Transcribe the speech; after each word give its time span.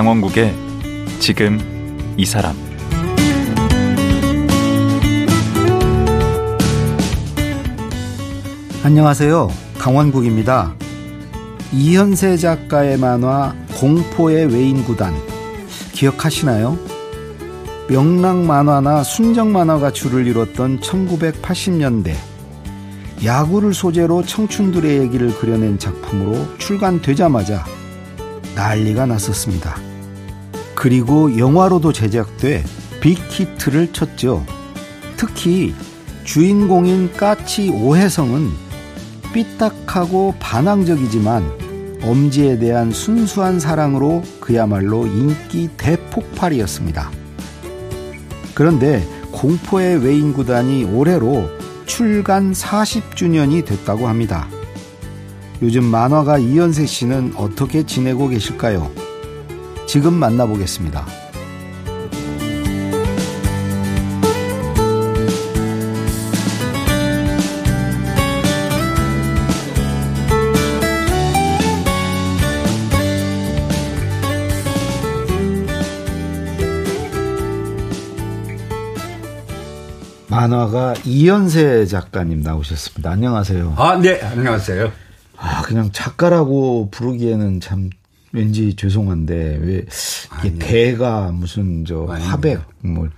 강원국의 0.00 0.54
지금 1.18 1.58
이 2.16 2.24
사람 2.24 2.56
안녕하세요. 8.82 9.50
강원국입니다. 9.76 10.74
이현세 11.74 12.38
작가의 12.38 12.96
만화 12.96 13.54
공포의 13.78 14.46
외인구단 14.46 15.12
기억하시나요? 15.92 16.78
명랑 17.90 18.46
만화나 18.46 19.02
순정 19.02 19.52
만화가 19.52 19.90
주를 19.90 20.26
이뤘던 20.26 20.80
1980년대 20.80 22.14
야구를 23.22 23.74
소재로 23.74 24.24
청춘들의 24.24 24.98
얘기를 24.98 25.28
그려낸 25.38 25.78
작품으로 25.78 26.56
출간되자마자 26.56 27.66
난리가 28.54 29.04
났었습니다. 29.04 29.89
그리고 30.80 31.36
영화로도 31.36 31.92
제작돼 31.92 32.64
빅히트를 33.02 33.92
쳤죠. 33.92 34.46
특히 35.18 35.74
주인공인 36.24 37.12
까치 37.12 37.68
오해성은 37.68 38.48
삐딱하고 39.34 40.36
반항적이지만 40.40 41.98
엄지에 42.02 42.58
대한 42.58 42.92
순수한 42.92 43.60
사랑으로 43.60 44.22
그야말로 44.40 45.06
인기 45.06 45.68
대폭발이었습니다. 45.76 47.10
그런데 48.54 49.06
공포의 49.32 50.02
외인 50.02 50.32
구단이 50.32 50.84
올해로 50.84 51.50
출간 51.84 52.52
40주년이 52.52 53.66
됐다고 53.66 54.08
합니다. 54.08 54.48
요즘 55.60 55.84
만화가 55.84 56.38
이연세 56.38 56.86
씨는 56.86 57.34
어떻게 57.36 57.84
지내고 57.84 58.28
계실까요? 58.28 58.99
지금 59.90 60.14
만나보겠습니다. 60.14 61.04
만화가 80.28 80.94
이연세 81.04 81.84
작가님 81.86 82.42
나오셨습니다. 82.42 83.10
안녕하세요. 83.10 83.74
아, 83.76 83.96
네, 83.96 84.20
안녕하세요. 84.22 84.92
아, 85.36 85.62
그냥 85.62 85.90
작가라고 85.90 86.90
부르기에는 86.92 87.58
참 87.58 87.90
왠지 88.32 88.74
죄송한데 88.74 89.60
왜 89.62 89.86
이게 90.38 90.58
대가 90.58 91.30
무슨 91.32 91.84
저 91.84 92.04
화백 92.04 92.60
뭐 92.80 93.08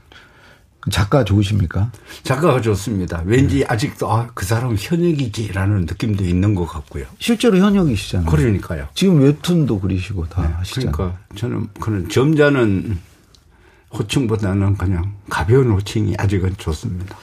작가 0.90 1.22
좋으십니까? 1.22 1.92
작가가 2.24 2.60
좋습니다. 2.60 3.22
왠지 3.24 3.60
네. 3.60 3.64
아직도 3.68 4.10
아, 4.10 4.30
그 4.34 4.44
사람 4.44 4.74
현역이지라는 4.76 5.82
느낌도 5.82 6.24
있는 6.24 6.54
것 6.54 6.66
같고요. 6.66 7.04
실제로 7.18 7.58
현역이시잖아요. 7.58 8.28
그러니까요. 8.28 8.88
지금 8.94 9.20
웹툰도 9.20 9.78
그리시고 9.80 10.28
다 10.28 10.42
네, 10.42 10.48
하시잖아요. 10.54 10.92
그러니까 10.92 11.18
저는 11.36 11.68
그런 11.78 12.08
점잖은 12.08 12.98
호칭보다는 13.92 14.76
그냥 14.76 15.14
가벼운 15.28 15.70
호칭이 15.70 16.14
아직은 16.18 16.56
좋습니다. 16.56 17.16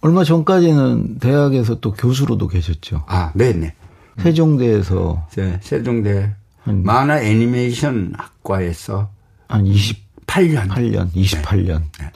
얼마 0.00 0.22
전까지는 0.24 1.18
대학에서 1.18 1.80
또 1.80 1.92
교수로도 1.92 2.48
계셨죠. 2.48 3.04
아, 3.06 3.32
네네. 3.34 3.74
세종대에서. 4.18 5.26
네, 5.36 5.58
세종대 5.62 6.34
한, 6.66 6.82
만화 6.82 7.22
애니메이션 7.22 8.12
학과에서 8.16 9.10
한 9.48 9.64
28년. 9.64 10.68
8년, 10.68 11.12
28년. 11.14 11.82
네. 12.00 12.12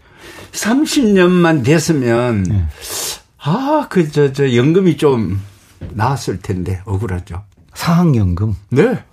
30년만 0.53 1.65
됐으면, 1.65 2.43
네. 2.43 2.67
아, 3.39 3.87
그, 3.89 4.11
저, 4.11 4.33
저, 4.33 4.55
연금이 4.55 4.97
좀 4.97 5.41
나았을 5.91 6.41
텐데, 6.41 6.83
억울하죠. 6.85 7.45
사학연금? 7.75 8.57
네. 8.71 9.05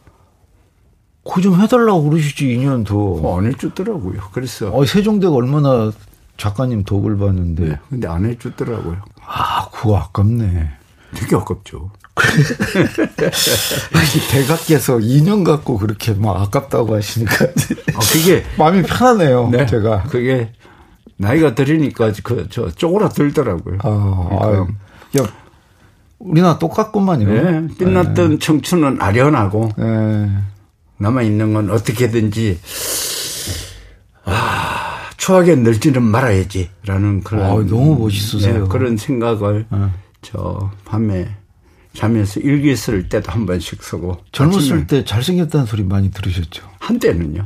그 1.23 1.41
좀 1.41 1.61
해달라고 1.61 2.09
그러시지 2.09 2.47
2년 2.47 2.85
더. 2.85 2.97
어, 2.97 3.37
안 3.37 3.45
해주더라고요. 3.45 4.21
그래서. 4.31 4.73
어, 4.73 4.85
세종대가 4.85 5.33
얼마나 5.33 5.91
작가님 6.37 6.83
덕을 6.83 7.17
봤는데. 7.17 7.67
네, 7.67 7.79
근데 7.89 8.07
안 8.07 8.25
해주더라고요. 8.25 9.03
아, 9.25 9.69
그거 9.69 9.97
아깝네. 9.97 10.71
되게 11.15 11.35
아깝죠. 11.35 11.91
대각께서 14.29 14.97
2년 14.97 15.43
갖고 15.43 15.77
그렇게 15.77 16.13
막 16.13 16.41
아깝다고 16.41 16.95
하시니까. 16.95 17.45
아, 17.45 17.99
그게. 18.11 18.43
마음이 18.57 18.83
편하네요. 18.83 19.49
네, 19.49 19.65
제가. 19.65 20.03
그게 20.03 20.51
나이가 21.17 21.55
들으니까 21.55 22.11
그, 22.23 22.47
저, 22.49 22.69
쪼그라들더라고요. 22.71 23.79
아, 23.83 24.39
그러니까. 24.39 24.73
야, 25.19 25.27
우리나 26.19 26.59
똑같구만요. 26.59 27.27
네, 27.27 27.67
빛났던 27.77 28.29
네. 28.31 28.39
청춘은 28.39 29.01
아련하고. 29.01 29.71
네. 29.77 30.29
남아있는 30.99 31.53
건 31.53 31.69
어떻게든지, 31.69 32.59
아, 34.25 35.09
추하게 35.17 35.55
늘지는 35.55 36.01
말아야지. 36.01 36.71
라는 36.85 37.21
그런. 37.21 37.45
아, 37.45 37.49
너무 37.49 37.97
멋있으세요. 37.99 38.63
네, 38.63 38.69
그런 38.69 38.97
생각을 38.97 39.67
네. 39.69 39.77
저 40.23 40.71
밤에 40.85 41.36
자면서 41.97 42.39
일기 42.41 42.75
쓸 42.75 43.09
때도 43.09 43.31
한 43.31 43.47
번씩 43.47 43.81
쓰고. 43.81 44.17
젊었을 44.31 44.85
때 44.85 45.03
잘생겼다는 45.03 45.65
소리 45.65 45.83
많이 45.83 46.11
들으셨죠? 46.11 46.63
한때는요. 46.79 47.43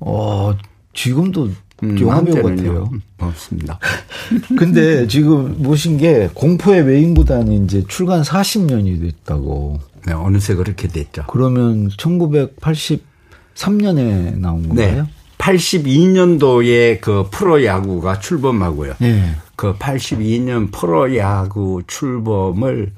어, 0.00 0.52
지금도 0.92 1.50
음, 1.84 2.00
영화배우 2.00 2.42
같아요. 2.42 2.90
고맙습니다. 3.16 3.78
근데 4.58 5.06
지금 5.06 5.54
모신 5.62 5.98
게 5.98 6.28
공포의 6.34 6.82
외인구단이 6.82 7.62
이제 7.64 7.84
출간 7.86 8.22
40년이 8.22 9.00
됐다고. 9.00 9.78
네, 10.04 10.14
어느새 10.14 10.56
그렇게 10.56 10.88
됐죠. 10.88 11.22
그러면 11.28 11.88
1983년에 11.90 14.36
나온 14.38 14.66
건가요? 14.68 15.04
네. 15.04 15.10
82년도에 15.38 17.00
그 17.00 17.28
프로야구가 17.30 18.18
출범하고요. 18.18 18.94
네. 18.98 19.36
그 19.54 19.76
82년 19.76 20.72
프로야구 20.72 21.84
출범을 21.86 22.90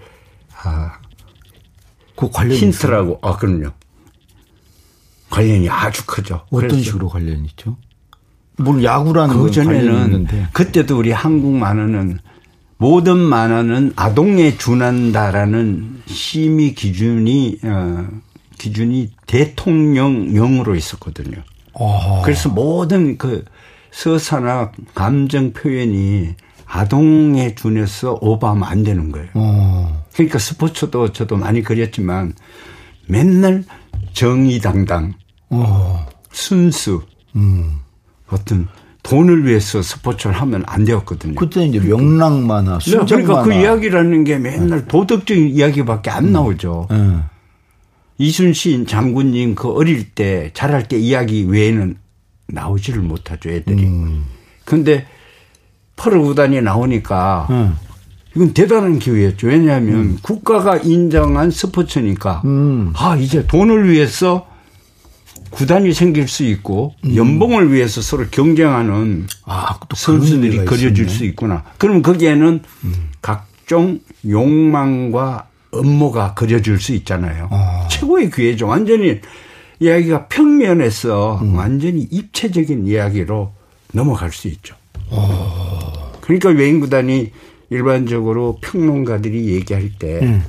아, 0.65 0.99
그 2.17 2.31
관련 2.31 2.57
힌트라고. 2.57 3.19
아, 3.23 3.37
그럼요. 3.37 3.71
관련이 5.31 5.69
아주 5.69 6.05
크죠. 6.07 6.47
어떤 6.51 6.81
식으로 6.81 7.09
관련이 7.09 7.47
있죠? 7.49 7.77
뭘 8.57 8.85
야구라는 8.85 9.37
그 9.37 9.51
전에는 9.51 10.29
그때도 10.53 10.97
우리 10.97 11.11
한국 11.11 11.53
만화는 11.53 12.19
모든 12.77 13.19
만화는 13.19 13.95
아동에 13.97 14.57
준한다라는 14.57 16.03
심의 16.07 16.75
기준이 16.75 17.59
어 17.65 18.07
기준이 18.59 19.11
대통령령으로 19.27 20.77
있었거든요. 20.77 21.43
어허. 21.73 22.23
그래서 22.23 22.49
모든 22.49 23.19
그 23.19 23.45
서사나 23.91 24.73
감정 24.95 25.53
표현이 25.53 26.35
아동에 26.67 27.55
준해서 27.55 28.19
오버하면 28.21 28.65
안 28.65 28.83
되는 28.83 29.11
거예요. 29.13 29.29
어. 29.35 29.64
그러니까 30.15 30.39
스포츠도 30.39 31.13
저도 31.13 31.37
많이 31.37 31.63
그렸지만 31.63 32.35
맨날 33.07 33.65
정의당당, 34.13 35.15
어. 35.51 36.07
순수, 36.31 37.03
음. 37.37 37.81
어떤 38.31 38.69
돈을 39.03 39.45
위해서 39.47 39.83
스포츠를 39.83 40.35
하면 40.35 40.65
안 40.67 40.85
되었거든요. 40.85 41.35
그때 41.35 41.67
이제 41.67 41.79
명랑 41.79 42.47
만화, 42.47 42.79
순정 42.81 43.07
네, 43.07 43.25
그러니까 43.25 43.43
그 43.43 43.53
이야기라는 43.53 44.25
게 44.25 44.39
맨날 44.39 44.81
네. 44.81 44.89
도덕적인 44.89 45.51
이야기밖에 45.51 46.11
안 46.11 46.27
음. 46.27 46.33
나오죠. 46.33 46.89
네. 46.91 47.19
이순신 48.17 48.87
장군님 48.87 49.57
그 49.57 49.71
어릴 49.71 50.11
때 50.11 50.51
자랄 50.55 50.89
때 50.89 50.97
이야기 50.97 51.45
외에는 51.45 51.97
나오지를 52.47 53.03
못하죠 53.03 53.51
애들이. 53.51 53.85
음. 53.85 54.25
근데 54.65 55.07
퍼르 55.97 56.21
구단이 56.23 56.61
나오니까 56.63 57.49
음. 57.51 57.77
이건 58.35 58.53
대단한 58.53 58.99
기회였죠. 58.99 59.47
왜냐하면 59.47 59.95
음. 59.95 60.19
국가가 60.23 60.77
인정한 60.77 61.51
스포츠니까 61.51 62.43
음. 62.45 62.93
아 62.97 63.17
이제 63.17 63.47
돈을 63.47 63.89
위해서 63.89 64.49
구단이 65.51 65.93
생길 65.93 66.27
수 66.27 66.45
있고 66.45 66.95
음. 67.05 67.15
연봉을 67.15 67.73
위해서 67.73 68.03
서로 68.03 68.25
경쟁하는 68.29 69.29
아, 69.45 69.79
선수들이 69.95 70.65
그려질 70.65 71.09
수 71.09 71.25
있구나. 71.25 71.63
그럼 71.79 72.03
거기에는 72.03 72.61
음. 72.85 72.95
각종 73.23 74.01
욕망과 74.29 75.47
업무가 75.71 76.35
그려질 76.35 76.81
수 76.81 76.93
있잖아요. 76.93 77.49
아. 77.53 77.87
최고의 77.89 78.31
기회죠. 78.31 78.67
완전히 78.67 79.21
이야기가 79.79 80.27
평면에서 80.27 81.39
음. 81.43 81.55
완전히 81.55 82.07
입체적인 82.11 82.87
이야기로 82.87 83.53
넘어갈 83.93 84.33
수 84.33 84.49
있죠. 84.49 84.75
아. 85.11 86.11
그러니까 86.21 86.49
외인 86.49 86.81
구단이 86.81 87.31
일반적으로 87.75 88.59
평론가들이 88.61 89.49
얘기할 89.49 89.91
때 89.99 90.21
음. 90.23 90.45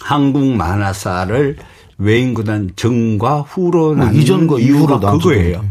한국 0.00 0.46
만화사를 0.56 1.56
외인구단 1.98 2.72
전과 2.76 3.42
후로 3.42 3.94
뭐 3.94 4.10
이전과 4.10 4.58
이후로 4.58 5.00
그거예요. 5.00 5.64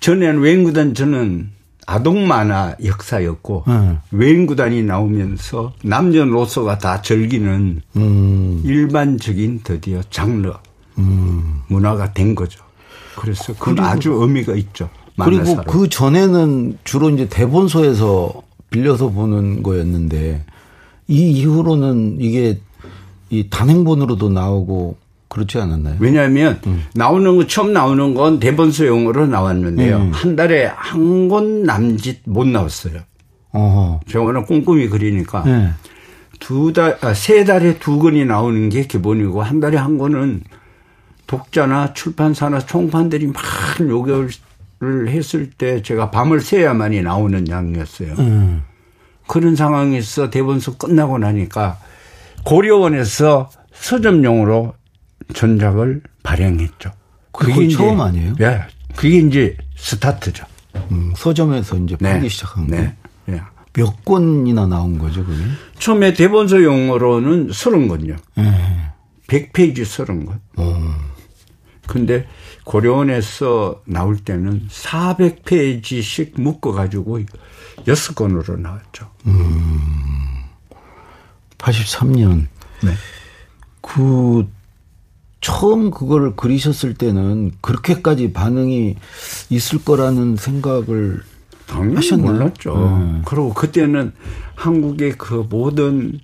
전에는 0.00 0.40
외인구단 0.40 0.94
저는 0.94 1.50
아동 1.86 2.28
만화 2.28 2.76
역사였고 2.84 3.64
네. 3.66 3.98
외인구단이 4.12 4.82
나오면서 4.82 5.72
남녀노소가 5.82 6.78
다 6.78 7.02
즐기는 7.02 7.80
음. 7.96 8.62
일반적인 8.64 9.60
드디어 9.64 10.00
장르 10.10 10.52
음. 10.98 11.62
문화가 11.68 12.12
된 12.12 12.34
거죠. 12.34 12.62
그래서 13.16 13.54
그건 13.54 13.80
아주 13.80 14.12
의미가 14.12 14.54
있죠. 14.54 14.88
그리고 15.22 15.56
그 15.64 15.88
전에는 15.88 16.78
주로 16.84 17.10
이제 17.10 17.28
대본소에서 17.28 18.49
빌려서 18.70 19.10
보는 19.10 19.62
거였는데 19.62 20.44
이 21.08 21.30
이후로는 21.32 22.18
이게 22.20 22.60
이 23.30 23.48
단행본으로도 23.50 24.28
나오고 24.30 24.96
그렇지 25.28 25.58
않았나요? 25.58 25.96
왜냐하면 26.00 26.60
음. 26.66 26.82
나오는 26.94 27.36
거 27.36 27.46
처음 27.46 27.72
나오는 27.72 28.14
건 28.14 28.40
대본소용으로 28.40 29.26
나왔는데요. 29.26 29.96
음. 29.98 30.10
한 30.12 30.34
달에 30.36 30.66
한 30.66 31.28
권 31.28 31.62
남짓 31.62 32.22
못 32.24 32.46
나왔어요. 32.46 33.00
어허. 33.52 34.00
저거는 34.08 34.46
꼼꼼히 34.46 34.88
그리니까 34.88 35.42
네. 35.44 35.70
두 36.40 36.72
달, 36.72 36.96
아, 37.02 37.12
세 37.14 37.44
달에 37.44 37.78
두 37.78 37.98
권이 37.98 38.24
나오는 38.24 38.68
게 38.70 38.86
기본이고 38.86 39.42
한 39.42 39.60
달에 39.60 39.76
한 39.76 39.98
권은 39.98 40.42
독자나 41.26 41.92
출판사나 41.92 42.60
총판들이 42.60 43.26
막 43.28 43.42
요격 43.80 44.30
을 44.82 45.10
했을 45.10 45.50
때 45.50 45.82
제가 45.82 46.10
밤을 46.10 46.40
새야만이 46.40 47.02
나오는 47.02 47.46
양이었어요. 47.46 48.14
음. 48.18 48.62
그런 49.26 49.54
상황에서 49.54 50.30
대본서 50.30 50.78
끝나고 50.78 51.18
나니까 51.18 51.78
고려원에서 52.44 53.50
서점용으로 53.74 54.72
전작을 55.34 56.00
발행했죠. 56.22 56.92
그게 57.30 57.68
처음 57.68 58.00
아니에요? 58.00 58.34
예. 58.40 58.62
그게 58.96 59.18
이제 59.18 59.56
스타트죠. 59.76 60.44
음, 60.90 61.12
서점에서 61.14 61.76
이제 61.76 61.96
네. 62.00 62.12
팔기 62.12 62.28
시작한 62.30 62.66
네. 62.66 62.76
거예요. 62.76 62.92
네. 63.26 63.40
몇 63.74 64.04
권이나 64.04 64.66
나온 64.66 64.98
거죠, 64.98 65.24
그게? 65.24 65.44
처음에 65.78 66.14
대본서 66.14 66.62
용어로는 66.62 67.48
30권요. 67.50 68.16
네. 68.36 68.90
100페이지 69.28 69.82
30권. 69.82 70.40
음. 70.58 70.94
근데 71.86 72.26
고려원에서 72.70 73.82
나올 73.84 74.16
때는 74.16 74.68
400페이지씩 74.68 76.40
묶어가지고 76.40 77.18
6권으로 77.78 78.60
나왔죠. 78.60 79.10
음. 79.26 80.44
83년. 81.58 82.46
네. 82.84 82.92
그 83.80 84.46
처음 85.40 85.90
그걸 85.90 86.36
그리셨을 86.36 86.94
때는 86.94 87.50
그렇게까지 87.60 88.32
반응이 88.32 88.94
있을 89.50 89.84
거라는 89.84 90.36
생각을 90.36 91.22
당연히 91.66 91.96
하셨나요? 91.96 92.32
몰랐죠. 92.34 92.74
네. 92.76 93.22
그리고 93.24 93.52
그때는 93.52 94.12
한국의 94.54 95.18
그 95.18 95.44
모든 95.50 96.20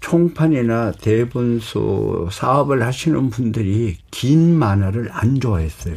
총판이나 0.00 0.92
대본소 0.92 2.28
사업을 2.32 2.82
하시는 2.82 3.30
분들이 3.30 3.96
긴 4.10 4.54
만화를 4.58 5.10
안 5.12 5.40
좋아했어요. 5.40 5.96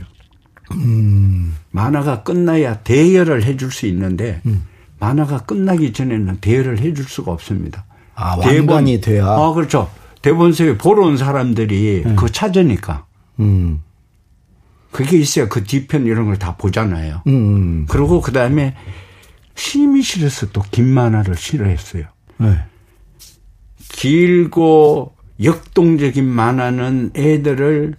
음. 0.72 1.56
만화가 1.72 2.24
끝나야 2.24 2.80
대여를 2.80 3.44
해줄 3.44 3.72
수 3.72 3.86
있는데 3.88 4.42
음. 4.46 4.64
만화가 5.00 5.40
끝나기 5.40 5.94
전에는 5.94 6.38
대여를 6.42 6.80
해줄 6.80 7.06
수가 7.06 7.32
없습니다. 7.32 7.86
아, 8.16 8.36
완간이 8.38 9.02
돼야. 9.02 9.26
아, 9.28 9.54
그렇죠. 9.54 9.90
대본서에 10.22 10.78
보러 10.78 11.06
온 11.06 11.18
사람들이 11.18 12.04
네. 12.06 12.16
그거 12.16 12.28
찾으니까. 12.30 13.06
음. 13.40 13.82
그게 14.92 15.18
있어야 15.18 15.48
그 15.50 15.64
뒤편 15.64 16.06
이런 16.06 16.26
걸 16.26 16.38
다 16.38 16.56
보잖아요. 16.56 17.24
음, 17.28 17.32
음. 17.34 17.86
그리고 17.90 18.22
그 18.22 18.32
다음에 18.32 18.76
심이 19.56 20.02
싫어서 20.02 20.48
또 20.52 20.62
긴 20.72 20.88
만화를 20.94 21.36
싫어했어요. 21.36 22.04
네. 22.38 22.58
길고 23.90 25.14
역동적인 25.42 26.26
만화는 26.26 27.12
애들을 27.16 27.96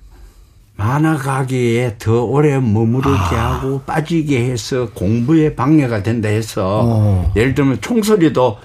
만화 0.76 1.16
가게에 1.16 1.96
더 1.98 2.24
오래 2.24 2.58
머무르게 2.58 3.36
아. 3.36 3.54
하고 3.54 3.82
빠지게 3.82 4.44
해서 4.50 4.90
공부에 4.90 5.54
방해가 5.54 6.02
된다 6.02 6.28
해서 6.28 6.80
어. 6.84 7.32
예를 7.36 7.54
들면 7.54 7.80
총소리도 7.80 8.58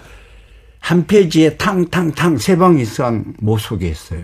한 0.80 1.06
페이지에 1.06 1.58
탕탕탕 1.58 2.38
세 2.38 2.56
방 2.58 2.80
이상 2.80 3.34
못 3.40 3.60
소개했어요. 3.60 4.24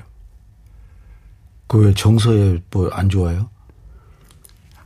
그 1.67 1.79
왜 1.79 1.93
정서에 1.93 2.61
뭐 2.71 2.89
안 2.93 3.09
좋아요? 3.09 3.49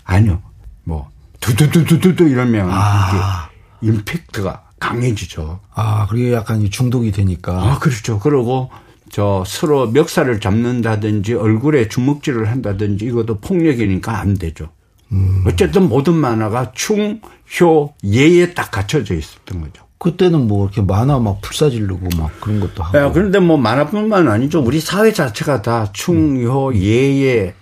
아니요. 0.03 0.41
뭐 0.83 1.09
두두두두두 1.39 2.27
이러면 2.27 2.69
아. 2.71 3.49
이게 3.81 3.91
임팩트가 3.91 4.68
강해지죠. 4.79 5.59
아, 5.73 6.07
그게 6.07 6.33
약간 6.33 6.69
중독이 6.69 7.11
되니까. 7.11 7.53
아, 7.53 7.79
그렇죠. 7.79 8.19
그러고 8.19 8.69
저 9.11 9.43
서로 9.45 9.87
멱살을 9.87 10.39
잡는다든지 10.39 11.33
얼굴에 11.33 11.87
주먹질을 11.87 12.49
한다든지 12.49 13.05
이것도 13.05 13.39
폭력이니까 13.39 14.19
안 14.19 14.35
되죠. 14.35 14.69
음. 15.11 15.43
어쨌든 15.47 15.89
모든 15.89 16.13
만화가 16.13 16.71
충, 16.75 17.19
효, 17.59 17.93
예에 18.03 18.53
딱 18.53 18.69
갖춰져 18.71 19.15
있었던 19.15 19.61
거죠. 19.61 19.83
그때는 19.97 20.47
뭐 20.47 20.65
이렇게 20.65 20.81
만화 20.81 21.19
막 21.19 21.41
불사지르고 21.41 22.07
막 22.17 22.31
그런 22.39 22.59
것도 22.61 22.83
하고. 22.83 22.97
네, 22.97 23.11
그런데 23.11 23.39
뭐 23.39 23.57
만화뿐만 23.57 24.27
아니죠. 24.29 24.61
우리 24.61 24.79
사회 24.79 25.11
자체가 25.11 25.61
다 25.61 25.89
충 25.93 26.41
효 26.43 26.73
예의 26.73 27.53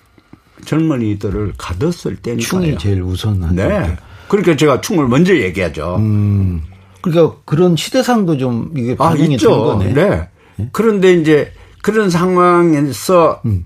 젊은이들을 0.66 1.54
가뒀을 1.58 2.18
때니까. 2.18 2.48
충이 2.48 2.78
제일 2.78 3.02
우선하죠. 3.02 3.56
네. 3.56 3.96
그러니까 4.28 4.56
제가 4.56 4.82
충을 4.82 5.08
먼저 5.08 5.36
얘기하죠. 5.36 5.96
음. 6.00 6.62
그러니까 7.10 7.38
그런 7.46 7.76
시대상도 7.76 8.38
좀 8.38 8.72
이게 8.76 8.94
아, 8.94 9.10
반영이 9.10 9.36
아. 9.36 9.38
된 9.38 9.50
거네. 9.50 9.94
네. 9.94 10.30
네. 10.58 10.70
그런데 10.72 11.14
이제 11.14 11.54
그런 11.82 12.10
상황에서 12.10 13.42
음. 13.46 13.66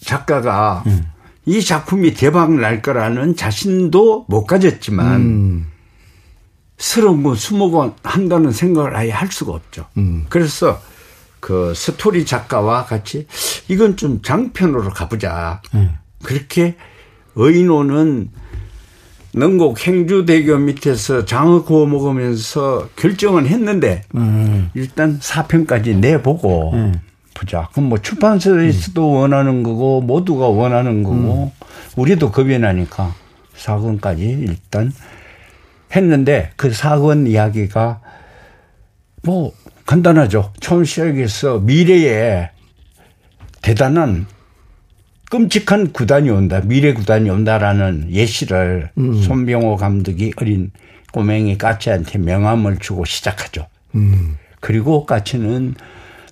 작가가 0.00 0.82
음. 0.86 1.06
이 1.46 1.62
작품이 1.62 2.14
대박 2.14 2.52
날 2.52 2.82
거라는 2.82 3.36
자신도 3.36 4.26
못 4.28 4.44
가졌지만 4.46 5.20
음. 5.20 5.66
권, 7.22 7.34
스무 7.36 7.70
권 7.70 7.94
한다는 8.02 8.52
생각을 8.52 8.96
아예 8.96 9.10
할 9.10 9.28
수가 9.30 9.52
없죠. 9.52 9.86
음. 9.96 10.26
그래서 10.28 10.80
그 11.40 11.72
스토리 11.74 12.24
작가와 12.24 12.84
같이 12.84 13.26
이건 13.68 13.96
좀 13.96 14.22
장편으로 14.22 14.90
가보자. 14.90 15.62
음. 15.74 15.96
그렇게 16.22 16.76
의논은 17.34 18.30
능곡 19.34 19.86
행주대교 19.86 20.58
밑에서 20.58 21.24
장어 21.24 21.64
구워 21.64 21.86
먹으면서 21.86 22.88
결정은 22.96 23.46
했는데 23.46 24.02
음. 24.14 24.70
일단 24.74 25.18
사편까지 25.20 25.96
내보고 25.96 26.72
음. 26.74 26.94
보자. 27.34 27.68
그럼 27.72 27.88
뭐 27.88 27.98
출판사에서도 27.98 29.10
음. 29.10 29.16
원하는 29.16 29.62
거고 29.62 30.02
모두가 30.02 30.48
원하는 30.48 31.02
거고 31.02 31.44
음. 31.44 31.64
우리도 31.96 32.30
겁이 32.30 32.58
나니까 32.58 33.14
사건까지 33.54 34.22
일단 34.22 34.92
했는데 35.94 36.50
그 36.56 36.72
사건 36.72 37.26
이야기가 37.26 38.00
뭐 39.22 39.52
간단하죠. 39.86 40.52
처음 40.60 40.84
시작해서 40.84 41.58
미래에 41.58 42.50
대단한 43.62 44.26
끔찍한 45.32 45.92
구단이 45.92 46.28
온다. 46.28 46.60
미래 46.62 46.92
구단이 46.92 47.30
온다라는 47.30 48.08
예시를 48.10 48.90
음. 48.98 49.14
손병호 49.22 49.76
감독이 49.76 50.34
어린 50.36 50.70
꼬맹이 51.10 51.56
까치한테 51.56 52.18
명함을 52.18 52.76
주고 52.76 53.06
시작하죠. 53.06 53.66
음. 53.94 54.36
그리고 54.60 55.06
까치는 55.06 55.74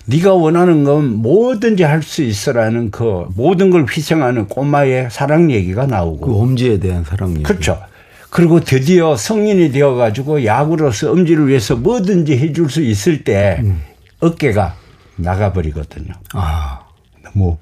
네가 0.04 0.35
원하는 0.35 0.85
건 0.85 1.14
뭐든지 1.16 1.83
할 1.83 2.02
수 2.02 2.23
있어라는 2.23 2.90
그 2.90 3.26
모든 3.37 3.71
걸 3.71 3.87
희생하는 3.90 4.49
꼬마의 4.49 5.09
사랑 5.11 5.50
얘기가 5.50 5.87
나오고 5.87 6.26
그 6.26 6.38
엄지에 6.38 6.78
대한 6.78 7.02
사랑 7.02 7.30
얘기. 7.30 7.42
그렇죠. 7.42 7.83
그리고 8.28 8.61
드디어 8.61 9.16
성인이 9.16 9.73
되어 9.73 9.95
가지고 9.95 10.45
야구로서 10.45 11.11
엄지를 11.12 11.49
위해서 11.49 11.75
뭐든지 11.75 12.37
해줄 12.38 12.69
수 12.69 12.83
있을 12.83 13.25
때 13.25 13.61
음. 13.62 13.80
어깨가 14.21 14.75
나가버리거든요. 15.16 16.12
아. 16.35 16.80
너무 17.23 17.57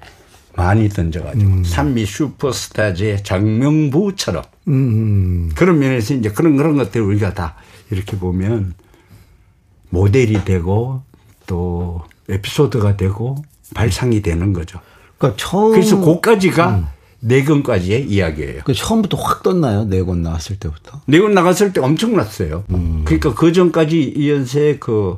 많이 0.59 0.89
던져가지고 0.89 1.49
음. 1.51 1.63
산미 1.63 2.05
슈퍼스타즈의 2.05 3.23
장명부처럼 3.23 4.43
음, 4.67 4.73
음. 4.73 5.51
그런 5.55 5.79
면에서 5.79 6.13
이제 6.13 6.29
그런 6.29 6.57
그런 6.57 6.75
것들 6.75 7.01
우리가 7.01 7.33
다 7.33 7.55
이렇게 7.89 8.17
보면 8.17 8.73
모델이 9.89 10.43
되고 10.43 11.01
또 11.47 12.01
에피소드가 12.27 12.97
되고 12.97 13.41
발상이 13.73 14.21
되는 14.21 14.51
거죠. 14.51 14.79
그러니까 15.17 15.37
처음 15.41 15.71
그래서 15.71 15.97
그까지가 15.99 16.69
음. 16.71 16.85
네 17.21 17.43
권까지의 17.45 18.07
이야기예요. 18.09 18.61
그 18.65 18.73
처음부터 18.73 19.17
확 19.17 19.43
떴나요? 19.43 19.85
네 19.85 20.03
권 20.03 20.21
나왔을 20.23 20.57
때부터? 20.59 21.01
네 21.05 21.19
권 21.19 21.33
나갔을 21.33 21.71
때 21.71 21.79
엄청났어요. 21.79 22.65
음. 22.71 23.01
그러니까 23.05 23.33
그 23.33 23.53
전까지 23.53 24.13
이연세 24.15 24.77
그 24.79 25.17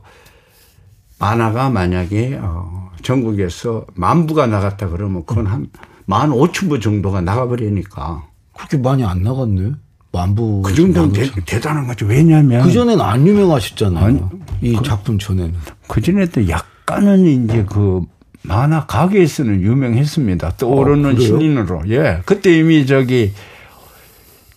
만화가 1.19 1.69
만약에 1.69 2.37
어 2.41 2.80
전국에서 3.15 3.85
만 3.95 4.25
부가 4.25 4.47
나갔다 4.47 4.89
그러면 4.89 5.25
그건 5.25 5.47
한 5.47 5.67
만 6.11 6.31
오천 6.33 6.67
부 6.67 6.77
정도가 6.79 7.21
나가버리니까. 7.21 8.25
그렇게 8.53 8.75
많이 8.77 9.03
안 9.05 9.23
나갔네. 9.23 9.71
만부. 10.11 10.61
그 10.61 10.75
정도는 10.75 11.13
대, 11.13 11.31
대단한 11.45 11.87
거죠. 11.87 12.05
왜냐하면. 12.05 12.63
그전엔 12.63 12.99
안 12.99 13.25
유명하셨잖아요. 13.25 14.05
아니, 14.05 14.21
이 14.61 14.75
그, 14.75 14.83
작품 14.83 15.17
전에는. 15.17 15.53
그전에도 15.87 16.49
약간은 16.49 17.45
이제 17.45 17.65
그 17.69 18.01
만화 18.41 18.85
가게에서는 18.87 19.61
유명했습니다. 19.61 20.57
떠오르는 20.57 21.15
아, 21.15 21.19
신인으로. 21.19 21.83
예. 21.87 22.21
그때 22.25 22.57
이미 22.57 22.85
저기 22.85 23.31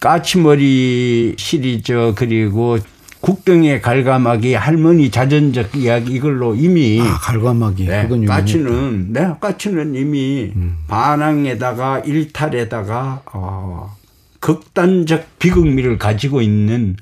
까치머리 0.01 1.37
시리즈 1.39 2.15
그리고 2.17 2.79
국등의 3.25 3.81
갈가마기 3.81 4.53
할머니 4.53 5.11
자전적 5.11 5.77
이야기 5.77 6.13
이걸로 6.13 6.55
이미 6.55 7.01
아, 7.01 7.19
갈가마기 7.23 7.87
네, 7.87 8.03
그건 8.03 8.27
까치는 8.27 9.15
네, 9.15 9.33
까치는 9.41 9.95
이미 9.95 10.53
음. 10.55 10.77
반항에다가 10.89 12.01
일탈에다가 12.01 13.23
어, 13.33 13.97
극단적 14.41 15.39
비극미를 15.39 15.97
가지고 15.97 16.43
있는 16.43 16.97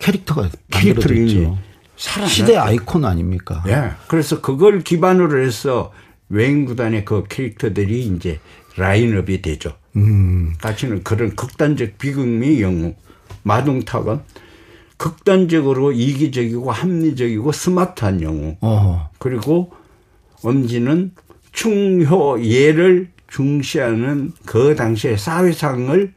캐릭터가 0.00 0.48
캐릭터를 0.72 1.52
시대 1.96 2.56
아이콘 2.56 3.04
아닙니까? 3.04 3.62
예. 3.68 3.76
네, 3.76 3.90
그래서 4.08 4.40
그걸 4.40 4.80
기반으로 4.80 5.40
해서 5.40 5.92
외인구단의 6.30 7.04
그 7.04 7.22
캐릭터들이 7.28 8.06
이제 8.06 8.40
라인업이 8.76 9.40
되죠. 9.40 9.74
음. 9.94 10.52
까치는 10.60 11.04
그런 11.04 11.36
극단적 11.36 11.98
비극미 11.98 12.60
영웅 12.60 12.96
마동탁은 13.44 14.18
극단적으로 15.00 15.92
이기적이고 15.92 16.70
합리적이고 16.70 17.52
스마트한 17.52 18.20
영웅. 18.20 18.58
어허. 18.60 19.08
그리고 19.18 19.72
엄지는 20.42 21.12
충효 21.52 22.38
예를 22.44 23.08
중시하는 23.28 24.32
그 24.44 24.76
당시의 24.76 25.16
사회상을 25.16 26.12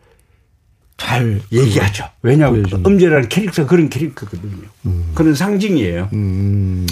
잘 0.97 1.41
얘기하죠. 1.49 2.09
왜냐하면 2.23 2.65
엄지라는 2.83 3.29
캐릭터 3.29 3.65
그런 3.65 3.89
캐릭터거든요. 3.89 4.67
음. 4.85 5.11
그런 5.15 5.33
상징이에요. 5.33 6.09
음. 6.11 6.85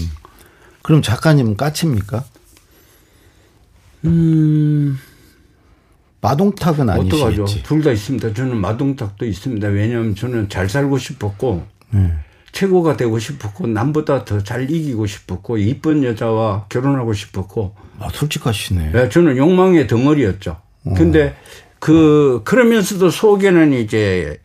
그럼 0.84 1.02
작가님은 1.02 1.58
까치입니까? 1.58 2.24
음. 4.06 4.98
마동탁은 6.22 6.90
아니시겠지. 6.90 7.64
둘다 7.64 7.92
있습니다. 7.92 8.34
저는 8.34 8.56
마동탁도 8.56 9.26
있습니다. 9.26 9.68
왜냐하면 9.68 10.16
저는 10.16 10.48
잘 10.48 10.70
살고 10.70 10.98
싶었고 10.98 11.81
네. 11.92 12.14
최고가 12.52 12.98
되고 12.98 13.18
싶었고 13.18 13.68
남보다 13.68 14.26
더 14.26 14.42
잘 14.42 14.70
이기고 14.70 15.06
싶었고 15.06 15.58
이쁜 15.58 16.04
여자와 16.04 16.66
결혼하고 16.70 17.14
싶었고. 17.14 17.76
아 18.00 18.10
솔직하시네. 18.12 18.92
네, 18.92 19.10
저는 19.10 19.38
욕망의 19.38 19.88
덩어리였죠. 19.88 20.58
어. 20.86 20.94
근데 20.96 21.36
그 21.80 22.42
그러면서도 22.44 23.10
속에는 23.10 23.74
이제 23.74 24.40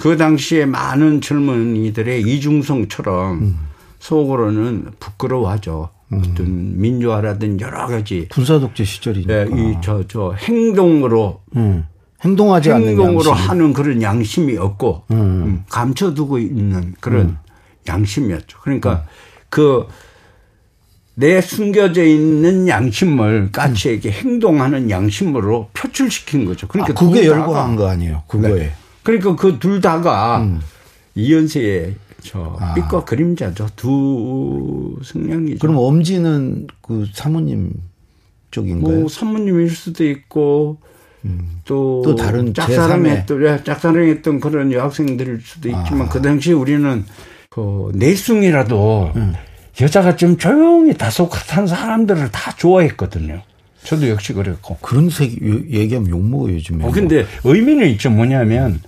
그 0.00 0.16
당시에 0.16 0.66
많은 0.66 1.20
젊은이들의 1.20 2.22
이중성처럼 2.22 3.38
음. 3.38 3.58
속으로는 3.98 4.92
부끄러워하죠. 5.00 5.90
음. 6.12 6.22
어떤 6.24 6.80
민주화라든 6.80 7.60
여러 7.60 7.86
가지 7.86 8.28
군사 8.30 8.58
독재 8.58 8.84
시절이니까 8.84 9.44
네, 9.44 9.72
이저 9.78 10.04
저 10.08 10.32
행동으로 10.32 11.40
음. 11.56 11.86
행동하지 12.24 12.72
않는 12.72 12.88
행동으로 12.88 13.32
하는 13.32 13.72
그런 13.72 14.02
양심이 14.02 14.56
없고 14.56 15.04
음. 15.10 15.16
음 15.16 15.64
감춰두고 15.68 16.38
있는 16.38 16.94
그런 17.00 17.20
음. 17.20 17.38
양심이었죠. 17.86 18.58
그러니까 18.60 19.04
그 19.48 19.86
내 21.18 21.40
숨겨져 21.40 22.04
있는 22.04 22.68
양심을 22.68 23.50
까치에게 23.50 24.08
행동하는 24.08 24.88
양심으로 24.88 25.68
표출시킨 25.72 26.44
거죠. 26.44 26.68
그러니까 26.68 26.94
아, 26.96 27.04
그게 27.04 27.26
열광한 27.26 27.74
거 27.74 27.88
아니에요. 27.88 28.22
그거에. 28.28 28.54
네. 28.54 28.72
그러니까 29.02 29.34
그 29.34 29.58
둘 29.58 29.80
다가 29.80 30.42
음. 30.42 30.60
이연세의 31.16 31.96
저 32.22 32.56
아. 32.60 32.72
빛과 32.74 33.04
그림자죠. 33.04 33.66
두 33.74 34.96
성향이죠. 35.02 35.58
그럼 35.58 35.78
엄지는 35.78 36.68
그 36.82 37.04
사모님 37.12 37.72
쪽인가요? 38.52 39.00
뭐 39.00 39.08
사모님일 39.08 39.70
수도 39.70 40.04
있고 40.04 40.78
음. 41.28 41.60
또, 41.64 42.02
또 42.04 42.16
다른 42.16 42.54
짝사랑했던 42.54 43.44
예, 43.44 43.62
짝사랑했던 43.62 44.40
그런 44.40 44.72
여학생들일 44.72 45.40
수도 45.42 45.68
있지만 45.68 46.02
아. 46.02 46.08
그 46.08 46.22
당시 46.22 46.52
우리는 46.52 47.04
그 47.50 47.90
내숭이라도 47.94 49.12
음. 49.16 49.34
여자가 49.80 50.16
좀 50.16 50.36
조용히 50.38 50.94
다소한 50.94 51.66
사람들을 51.66 52.30
다 52.30 52.52
좋아했거든요. 52.56 53.42
저도 53.84 54.08
역시 54.08 54.32
그랬고. 54.32 54.76
그런 54.80 55.08
색 55.08 55.40
얘기하면 55.70 56.10
욕먹어요, 56.10 56.54
요즘에. 56.54 56.84
어, 56.84 56.90
근데 56.90 57.26
의미는 57.44 57.88
있죠. 57.90 58.10
뭐냐면, 58.10 58.80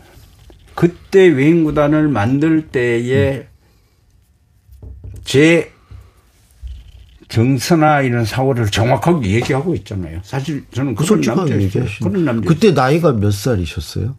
그때 0.75 1.27
외인구단을 1.29 2.09
만들 2.09 2.69
때에 2.69 3.47
음. 4.83 4.91
제 5.25 5.71
정서나 7.31 8.03
이런 8.03 8.25
사고를 8.25 8.71
정확하게 8.71 9.31
얘기하고 9.31 9.75
있잖아요. 9.77 10.21
사실 10.25 10.65
저는 10.73 10.95
그런 10.97 11.21
남자였어요. 11.21 11.85
그런 12.03 12.25
남자. 12.25 12.49
그때 12.49 12.73
나이가 12.73 13.13
몇 13.13 13.33
살이셨어요? 13.33 14.17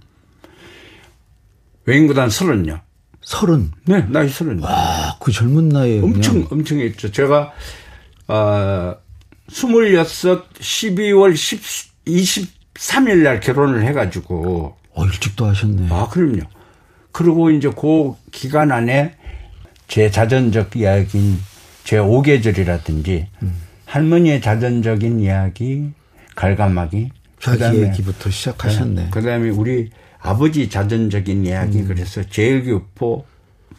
외인구단 1.86 2.30
서른요. 2.30 2.80
서른? 3.22 3.72
네, 3.86 4.06
나이 4.10 4.30
서른. 4.30 4.60
와, 4.60 5.18
그 5.20 5.32
젊은 5.32 5.70
나이에. 5.70 6.00
엄청, 6.00 6.34
그냥. 6.34 6.48
엄청 6.51 6.80
했죠. 6.80 7.12
제가, 7.12 7.51
아, 8.27 8.96
26, 9.50 10.53
12월 10.53 11.36
10, 11.36 11.62
23일 12.06 13.18
날 13.24 13.39
결혼을 13.41 13.84
해 13.86 13.94
가지고. 13.94 14.77
어, 14.94 15.06
일찍도 15.06 15.46
하셨네. 15.46 15.88
아, 15.91 16.08
그럼요. 16.10 16.44
그리고 17.12 17.51
이제 17.51 17.70
그 17.70 18.13
기간 18.32 18.72
안에 18.72 19.15
제 19.88 20.10
자전적 20.10 20.77
이야기인 20.77 21.38
제 21.91 21.98
5계절이라든지 21.98 23.25
음. 23.43 23.53
할머니의 23.86 24.39
자전적인 24.39 25.19
이야기, 25.19 25.89
갈가마기. 26.38 27.10
자기 27.38 27.81
얘기부터 27.81 28.29
시작하셨네. 28.29 29.01
네, 29.01 29.07
그 29.12 29.21
다음에 29.21 29.50
우리 29.50 29.89
아버지 30.17 30.69
자전적인 30.69 31.45
이야기 31.45 31.79
음. 31.79 31.88
그래서 31.89 32.24
제일교포 32.24 33.25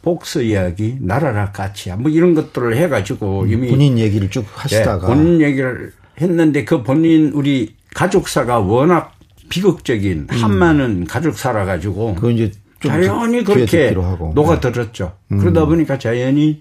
복서 0.03 0.43
이야기, 0.43 0.99
나라라 1.01 1.53
까치야 1.53 1.97
뭐 1.97 2.11
이런 2.11 2.35
것들을 2.35 2.77
해가지고 2.77 3.45
음, 3.45 3.51
이미 3.51 3.69
본인 3.71 3.99
얘기를 3.99 4.29
쭉 4.29 4.45
하시다가 4.47 5.09
네, 5.09 5.15
본인 5.15 5.41
얘기를 5.41 5.95
했는데 6.21 6.67
그 6.67 6.83
본인 6.83 7.31
우리 7.33 7.77
가족사가 7.95 8.59
워낙 8.59 9.15
비극적인 9.49 10.27
음. 10.31 10.37
한많은 10.37 11.07
가족사라 11.07 11.65
가지고 11.65 12.15
그 12.17 12.31
이제 12.31 12.53
자연히 12.79 13.43
그렇게 13.43 13.93
녹아들었죠. 13.93 15.17
음. 15.33 15.39
그러다 15.39 15.65
보니까 15.65 15.99
자연히 15.99 16.59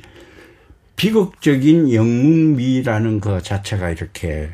비극적인 1.01 1.91
영웅미라는 1.91 3.22
그 3.22 3.41
자체가 3.41 3.89
이렇게 3.89 4.51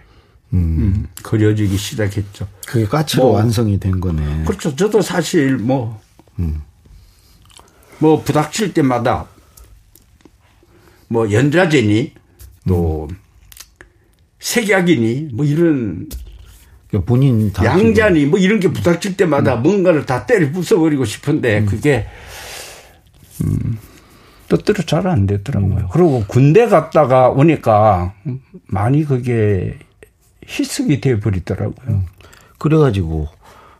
음. 0.53 0.59
음, 0.79 1.07
그려지기 1.21 1.75
시작했죠. 1.75 2.47
그게 2.65 2.85
까치로 2.85 3.23
뭐, 3.23 3.31
완성이 3.33 3.77
된 3.77 3.99
거네. 3.99 4.45
그렇죠. 4.45 4.73
저도 4.73 5.01
사실 5.01 5.57
뭐, 5.57 5.99
음. 6.39 6.61
뭐 7.99 8.23
부닥칠 8.23 8.73
때마다 8.73 9.25
뭐 11.09 11.29
연자제니 11.29 12.13
또 12.65 13.09
음. 13.11 13.17
색약이니 14.39 15.31
뭐 15.33 15.43
이런 15.43 16.07
그러니까 16.87 17.05
본인 17.05 17.51
양자니 17.61 18.25
뭐 18.27 18.39
이런 18.39 18.61
게 18.61 18.71
부닥칠 18.71 19.17
때마다 19.17 19.55
음. 19.55 19.63
뭔가를 19.63 20.05
다 20.05 20.25
때려 20.25 20.49
부숴버리고 20.53 21.05
싶은데 21.05 21.59
음. 21.59 21.65
그게 21.65 22.07
음, 23.43 23.77
뜻대로 24.47 24.83
잘안 24.83 25.27
되더라고요. 25.27 25.77
음. 25.77 25.87
그리고 25.91 26.23
군대 26.27 26.67
갔다가 26.67 27.29
오니까 27.29 28.13
많이 28.67 29.03
그게 29.03 29.77
희석이 30.47 31.01
돼 31.01 31.19
버리더라고요. 31.19 31.87
음. 31.87 32.05
그래가지고 32.57 33.27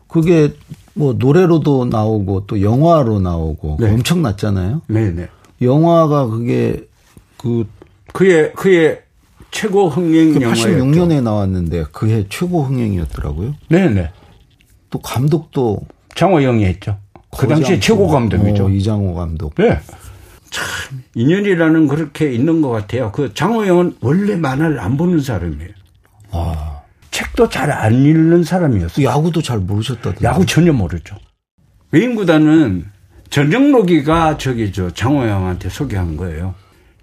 그게 0.06 0.54
뭐 0.94 1.14
노래로도 1.14 1.86
나오고 1.86 2.46
또 2.46 2.62
영화로 2.62 3.20
나오고 3.20 3.78
네. 3.80 3.92
엄청 3.92 4.22
났잖아요. 4.22 4.82
네네. 4.88 5.28
영화가 5.62 6.26
그게 6.26 6.86
그 7.36 7.66
그의 8.12 8.52
그의 8.54 9.02
최고 9.50 9.88
흥행 9.88 10.34
그 10.34 10.42
영화였죠. 10.42 10.68
86년에 10.68 11.22
나왔는데 11.22 11.84
그해 11.92 12.26
최고 12.28 12.62
흥행이었더라고요. 12.64 13.54
네네. 13.68 14.10
또 14.90 14.98
감독도 14.98 15.80
장호영이 16.14 16.64
했죠. 16.64 16.98
그 17.36 17.46
당시에 17.46 17.78
최고 17.78 18.08
감독이죠. 18.08 18.66
어, 18.66 18.68
이장호 18.68 19.14
감독. 19.14 19.54
네. 19.54 19.78
참 20.50 21.02
인연이라는 21.14 21.88
그렇게 21.88 22.32
있는 22.32 22.60
것 22.62 22.70
같아요. 22.70 23.12
그 23.12 23.32
장호영은 23.34 23.96
원래 24.00 24.36
만화를 24.36 24.80
안 24.80 24.96
보는 24.96 25.20
사람이에요. 25.20 25.70
아. 26.32 26.80
책도 27.10 27.48
잘 27.48 27.70
안 27.70 27.94
읽는 27.94 28.44
사람이었어요. 28.44 29.06
야구도 29.06 29.42
잘 29.42 29.58
모르셨다던데. 29.58 30.24
야구 30.24 30.46
전혀 30.46 30.72
모르죠. 30.72 31.16
외인구단은 31.90 32.86
전영록이가 33.30 34.38
저기 34.38 34.72
저 34.72 34.90
장호 34.92 35.19
형한테 35.19 35.68
소개한 35.68 36.16
거예요. 36.16 36.54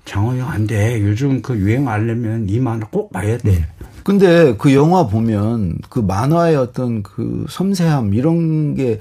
장호 0.05 0.27
형 0.27 0.49
안 0.49 0.67
돼. 0.67 1.01
요즘 1.01 1.41
그 1.41 1.55
유행 1.57 1.87
알려면 1.89 2.47
이 2.47 2.59
만화 2.59 2.87
꼭 2.91 3.11
봐야 3.11 3.37
돼. 3.37 3.65
근데 4.03 4.55
그 4.57 4.73
영화 4.75 5.07
보면 5.07 5.79
그 5.89 5.99
만화의 5.99 6.55
어떤 6.55 7.01
그 7.01 7.45
섬세함 7.49 8.13
이런 8.13 8.75
게 8.75 8.99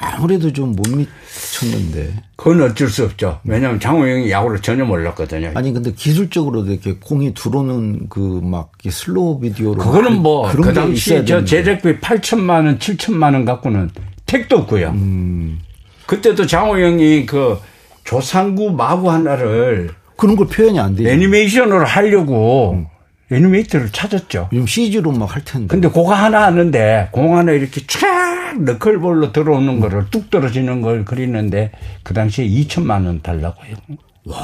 아무래도 0.00 0.52
좀 0.52 0.72
못 0.76 0.86
미쳤는데. 0.88 2.12
그건 2.36 2.62
어쩔 2.62 2.88
수 2.88 3.04
없죠. 3.04 3.40
왜냐하면 3.44 3.80
장호 3.80 4.03
형이 4.03 4.30
야구를 4.30 4.60
전혀 4.62 4.84
몰랐거든요. 4.84 5.50
아니 5.54 5.72
근데 5.72 5.92
기술적으로도 5.92 6.70
이렇게 6.72 6.94
공이 7.00 7.34
들어오는 7.34 8.08
그 8.08 8.40
막 8.42 8.70
슬로우 8.88 9.40
비디오로 9.40 9.82
그거는 9.82 10.22
뭐 10.22 10.48
그런 10.48 10.62
그게 10.62 10.74
당시 10.74 11.10
있어야 11.10 11.24
저. 11.24 11.44
제작비 11.44 11.98
8천만 11.98 12.66
원, 12.66 12.78
7천만 12.78 13.34
원 13.34 13.44
갖고는 13.44 13.90
택도 14.26 14.58
없고요. 14.58 14.90
음. 14.90 15.58
그때도 16.06 16.46
장호영이 16.46 17.26
그 17.26 17.58
조상구 18.04 18.70
마구 18.70 19.10
하나를 19.10 19.90
그런 20.16 20.36
걸 20.36 20.46
표현이 20.46 20.78
안 20.78 20.94
돼요. 20.94 21.08
애니메이션으로 21.08 21.84
하려고 21.84 22.72
음. 22.74 22.86
애니메이터를 23.30 23.90
찾았죠. 23.90 24.48
요즘 24.52 24.66
CG로 24.66 25.12
막 25.12 25.34
할 25.34 25.44
텐데. 25.44 25.68
근데 25.68 25.88
그거 25.88 26.14
하나 26.14 26.44
하는데 26.44 27.08
공 27.12 27.36
하나 27.36 27.52
이렇게 27.52 27.82
촥 27.82 28.60
너클볼로 28.62 29.32
들어오는 29.32 29.80
거를 29.80 30.06
뚝 30.10 30.30
떨어지는 30.30 30.80
걸 30.80 31.04
그리는데 31.04 31.72
그 32.02 32.14
당시에 32.14 32.46
2천만 32.48 33.04
원 33.06 33.20
달라고 33.22 33.62
해요. 33.64 33.76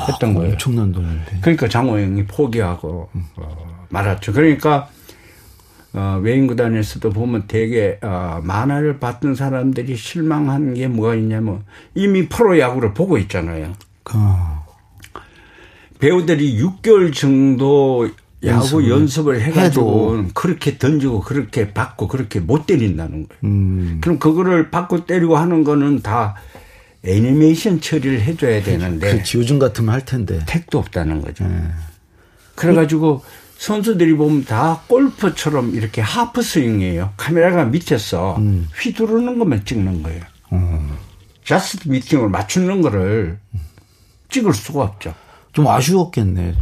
했던 0.09 0.35
거예요. 0.35 0.53
엄청난 0.53 0.93
돈인데. 0.93 1.39
그러니까 1.41 1.69
장호영이 1.69 2.27
포기하고 2.27 3.09
어, 3.37 3.87
말았죠. 3.91 4.33
그러니까 4.33 4.89
어, 5.95 6.19
외인 6.23 6.47
구단에서도 6.47 7.09
보면 7.11 7.45
되게 7.49 7.99
어, 8.03 8.41
만화를 8.43 8.99
봤던 8.99 9.35
사람들이 9.35 9.97
실망한 9.97 10.75
게 10.75 10.89
뭐가 10.89 11.15
있냐면 11.15 11.65
이미 11.95 12.29
프로야구를 12.29 12.95
보고 12.95 13.17
있잖아요. 13.19 13.73
아, 14.07 14.65
배우들이 15.99 16.61
6개월 16.63 17.15
정도 17.15 18.09
야구 18.47 18.89
연습을 18.89 19.41
해가지고 19.41 20.19
해도. 20.19 20.29
그렇게 20.35 20.79
던지고 20.79 21.21
그렇게 21.21 21.73
받고 21.73 22.09
그렇게 22.09 22.41
못 22.41 22.67
때린다는 22.67 23.29
거예요. 23.29 23.41
음. 23.45 23.99
그럼 24.03 24.19
그거를 24.19 24.71
받고 24.71 25.07
때리고 25.07 25.37
하는 25.37 25.65
거는 25.65 26.03
다 26.03 26.35
애니메이션 27.05 27.81
처리를 27.81 28.23
해줘야 28.23 28.63
되는데 28.63 29.13
그렇지. 29.13 29.39
요즘 29.39 29.59
같으면 29.59 29.93
할 29.93 30.05
텐데. 30.05 30.41
택도 30.47 30.79
없다는 30.79 31.23
거죠. 31.23 31.45
네. 31.47 31.63
그래가지고 32.55 33.23
선수들이 33.59 34.15
보면 34.15 34.45
다 34.45 34.83
골프처럼 34.89 35.75
이렇게 35.75 36.01
하프 36.01 36.43
스윙이에요. 36.43 37.13
카메라가 37.17 37.65
밑에서 37.65 38.37
음. 38.39 38.69
휘두르는 38.81 39.39
것만 39.39 39.65
찍는 39.65 40.03
거예요. 40.03 40.23
어. 40.51 40.97
자스트 41.45 41.89
미팅을 41.89 42.29
맞추는 42.31 42.81
거를 42.81 43.39
찍을 44.31 44.55
수가 44.55 44.83
없죠. 44.83 45.15
좀 45.53 45.69
아쉬웠겠네. 45.69 46.55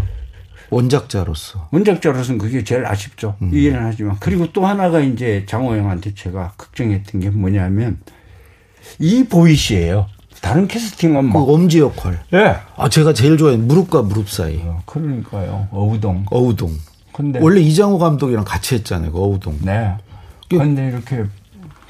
원작자로서. 0.73 1.69
원작자로서는 1.71 2.38
그게 2.38 2.64
제일 2.64 2.87
아쉽죠. 2.87 3.37
음. 3.43 3.50
이해는 3.52 3.85
하지만. 3.85 4.17
그리고 4.21 4.50
또 4.52 4.67
하나가 4.67 5.00
이제 5.00 5.45
장호영한테 5.47 6.14
제가 6.14 6.55
걱정했던 6.57 7.21
게 7.21 7.31
뭐냐면 7.31 7.99
이 8.99 9.25
보이시예요. 9.25 10.07
다른 10.41 10.67
캐스팅은 10.67 11.31
그 11.31 11.38
막. 11.38 11.49
엄지 11.49 11.79
역할. 11.79 12.21
예. 12.33 12.57
아, 12.76 12.88
제가 12.88 13.12
제일 13.12 13.37
좋아하는 13.37 13.69
무릎과 13.69 14.02
무릎 14.02 14.29
사이. 14.29 14.57
어, 14.62 14.83
그러니까요. 14.87 15.69
어우동. 15.71 16.25
어우동. 16.31 16.76
근데. 17.13 17.39
원래 17.41 17.61
이장호 17.61 17.99
감독이랑 17.99 18.45
같이 18.45 18.75
했잖아요. 18.76 19.13
그 19.13 19.19
어우동. 19.19 19.58
네. 19.63 19.95
근데 20.49 20.89
이렇게 20.89 21.25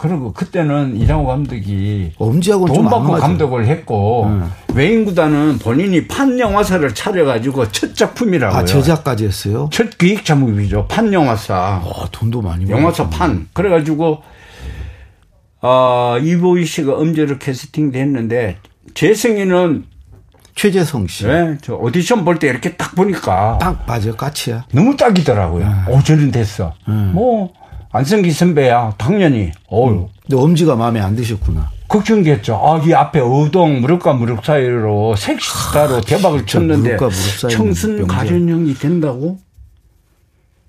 그리고 0.03 0.33
그때는 0.33 0.97
이장호 0.97 1.27
감독이 1.27 2.11
엄지하고는 2.19 2.75
돈 2.75 2.85
받고 2.87 3.13
맞아. 3.13 3.25
감독을 3.25 3.67
했고 3.69 4.29
외인 4.75 5.05
구단은 5.05 5.59
본인이 5.61 6.09
판 6.09 6.41
영화사를 6.41 6.93
차려가지고 6.93 7.71
첫 7.71 7.95
작품이라고요. 7.95 8.59
아, 8.59 8.65
제작까지 8.65 9.27
했어요? 9.27 9.69
첫 9.73 9.97
기획 9.99 10.25
작품이죠. 10.25 10.87
판 10.89 11.13
영화사. 11.13 11.55
아, 11.85 12.09
돈도 12.11 12.43
많이 12.43 12.69
영화사. 12.69 13.09
판. 13.11 13.47
그래가지고 13.53 14.23
어, 15.61 16.17
이보희 16.21 16.65
씨가 16.67 17.01
음제로 17.01 17.39
캐스팅돼 17.39 18.01
했는데 18.01 18.57
재승이는 18.95 19.85
최재성 20.57 21.07
씨. 21.07 21.29
예, 21.29 21.57
저 21.63 21.77
오디션 21.77 22.25
볼 22.25 22.41
때 22.41 22.49
이렇게 22.49 22.75
딱 22.75 22.97
보니까 22.97 23.59
딱 23.61 23.85
맞아요. 23.87 24.17
까치야. 24.17 24.65
너무 24.73 24.97
딱이더라고요. 24.97 25.65
네. 25.65 25.75
오, 25.95 26.03
저는 26.03 26.33
됐어. 26.33 26.75
뭐 26.87 27.53
안성기 27.93 28.31
선배야 28.31 28.95
당연히. 28.99 29.53
어우. 29.69 30.09
근데 30.23 30.37
엄지가 30.37 30.77
마음에 30.77 31.01
안 31.01 31.15
드셨구나. 31.15 31.71
걱정됐죠. 31.89 32.55
아, 32.55 32.83
이 32.85 32.95
앞에 32.95 33.21
어동 33.21 33.83
무릎과 33.83 34.15
무릎 34.15 34.45
사이로 34.45 35.15
섹시스타로 35.17 36.01
대박을 36.01 36.47
쳤는데 36.47 36.95
무릎과 36.97 37.07
무릎 37.07 37.51
청순. 37.51 38.07
가련형이 38.07 38.75
된다고? 38.75 39.39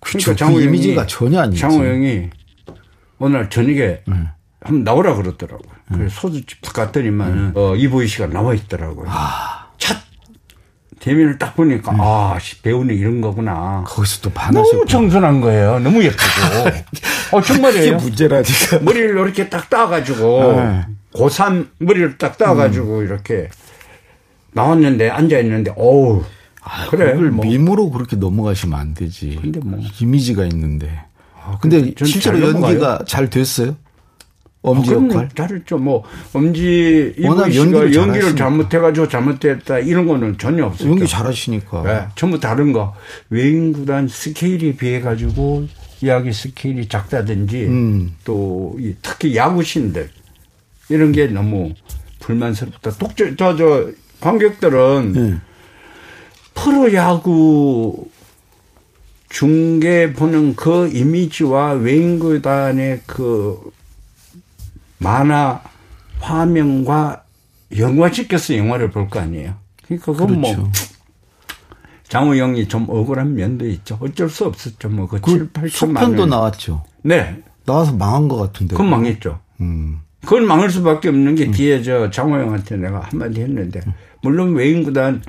그쵸. 0.01 0.35
그 0.35 0.61
이미지가 0.61 1.07
전혀 1.07 1.39
아니지. 1.39 1.61
장호영이 1.61 2.29
오늘 3.19 3.49
저녁에 3.49 3.77
네. 4.05 4.15
한번 4.59 4.83
나오라 4.83 5.15
그러더라고요. 5.15 5.71
그래서 5.93 6.19
소주집 6.21 6.61
딱 6.61 6.73
갔더니만 6.73 7.53
어, 7.55 7.75
이보희 7.75 8.07
씨가 8.07 8.27
나와 8.27 8.53
있더라고요. 8.53 9.05
아. 9.07 9.67
첫 9.77 9.95
대면을 11.03 11.37
딱 11.37 11.53
보니까 11.57 11.93
아, 11.99 12.37
씨, 12.39 12.61
배우는 12.61 12.95
이런 12.95 13.19
거구나. 13.19 13.83
거기서 13.85 14.21
또 14.21 14.29
너무 14.29 14.53
반하셨고. 14.53 14.85
청순한 14.85 15.41
거예요. 15.41 15.79
너무 15.79 16.01
예쁘고. 16.01 17.35
어, 17.37 17.41
정말이에요. 17.41 17.97
문제라니까. 17.97 18.79
머리를 18.79 19.09
이렇게 19.09 19.49
딱 19.49 19.69
따가지고 19.69 20.53
네. 20.53 20.85
고3 21.13 21.67
머리를 21.79 22.17
딱 22.17 22.37
따가지고 22.37 23.01
이렇게 23.03 23.49
나왔는데 24.53 25.09
앉아 25.09 25.39
있는데 25.39 25.73
어우 25.75 26.23
그래 26.89 27.11
그걸 27.13 27.31
뭐 27.31 27.45
밈으로 27.45 27.89
그렇게 27.89 28.15
넘어가시면 28.15 28.79
안 28.79 28.93
되지. 28.93 29.37
근데 29.41 29.59
뭐. 29.59 29.77
이미지가 29.99 30.45
있는데. 30.45 31.01
근데 31.59 31.93
전 31.95 32.07
실제로 32.07 32.39
잘. 32.39 32.61
연기가 32.61 32.99
잘 33.05 33.29
됐어요? 33.29 33.75
엄지 34.63 34.91
아. 34.91 34.93
역할? 34.93 35.29
잘했죠. 35.35 35.77
뭐 35.77 36.03
엄지 36.31 37.13
씨가 37.17 37.53
연기를 37.53 37.93
연기를. 37.93 38.35
잘못해가지고 38.35 39.07
잘못됐다 39.09 39.79
이런 39.79 40.07
거는 40.07 40.37
전혀 40.37 40.65
없었죠. 40.65 40.89
연기 40.89 41.05
잘하시니까. 41.05 41.83
네, 41.83 42.07
전부 42.15 42.39
다른 42.39 42.71
거 42.71 42.95
외인 43.29 43.73
구단 43.73 44.07
스케일에 44.07 44.75
비해 44.75 45.01
가지고 45.01 45.67
이야기 46.01 46.31
스케일이 46.31 46.87
작다든지 46.87 47.65
음. 47.65 48.15
또이 48.23 48.95
특히 49.01 49.35
야구신들 49.35 50.09
이런 50.89 51.11
게 51.11 51.27
너무 51.27 51.73
불만스럽다. 52.21 52.91
독저 52.91 53.35
저저 53.35 53.91
관객들은 54.21 55.13
네. 55.13 55.35
프로 56.53 56.93
야구 56.93 58.07
중계 59.27 60.13
보는 60.13 60.55
그 60.55 60.89
이미지와 60.93 61.73
외인 61.73 62.19
구단의 62.19 63.01
그 63.05 63.59
만화 65.03 65.61
화면과 66.19 67.23
연관시켜서 67.77 68.55
영화를 68.57 68.89
볼 68.91 69.09
거 69.09 69.19
아니에요. 69.19 69.55
그러니까 69.85 70.11
그건 70.13 70.39
뭐 70.41 70.55
그렇죠. 70.55 70.71
장우영이 72.07 72.67
좀 72.67 72.85
억울한 72.89 73.33
면도 73.35 73.67
있죠. 73.67 73.97
어쩔 74.01 74.29
수 74.29 74.45
없었죠. 74.45 74.89
뭐그 74.89 75.21
그 75.21 75.31
7, 75.31 75.49
8천만 75.49 75.69
속편도 75.71 76.21
원. 76.21 76.29
나왔죠. 76.29 76.83
네. 77.01 77.41
나와서 77.65 77.93
망한 77.93 78.27
것 78.27 78.37
같은데. 78.37 78.73
그건 78.75 78.89
망했죠. 78.89 79.39
음. 79.61 79.99
그건 80.21 80.45
망할 80.45 80.69
수밖에 80.69 81.09
없는 81.09 81.35
게 81.35 81.51
뒤에 81.51 81.81
저 81.81 82.09
장호영한테 82.09 82.77
내가 82.77 83.01
한마디 83.01 83.41
했는데 83.41 83.81
물론 84.21 84.53
외인구단 84.53 85.21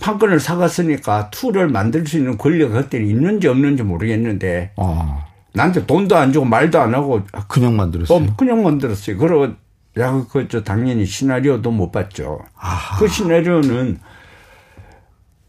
판권을 0.00 0.38
사갔으니까 0.40 1.30
투를 1.30 1.68
만들 1.68 2.06
수 2.06 2.18
있는 2.18 2.36
권리가 2.36 2.68
그때 2.70 2.98
있는지 2.98 3.48
없는지 3.48 3.82
모르겠는데 3.82 4.72
아, 4.76 5.25
나한테 5.56 5.86
돈도 5.86 6.14
안 6.14 6.32
주고 6.32 6.44
말도 6.44 6.78
안 6.78 6.94
하고 6.94 7.22
그냥 7.48 7.76
만들었어요. 7.76 8.18
어, 8.18 8.36
그냥 8.36 8.62
만들었어요. 8.62 9.16
그리고 9.16 9.54
야구 9.96 10.28
그저 10.28 10.62
당연히 10.62 11.06
시나리오도 11.06 11.70
못 11.70 11.90
봤죠. 11.90 12.40
아하. 12.54 12.98
그 12.98 13.08
시나리오는 13.08 13.98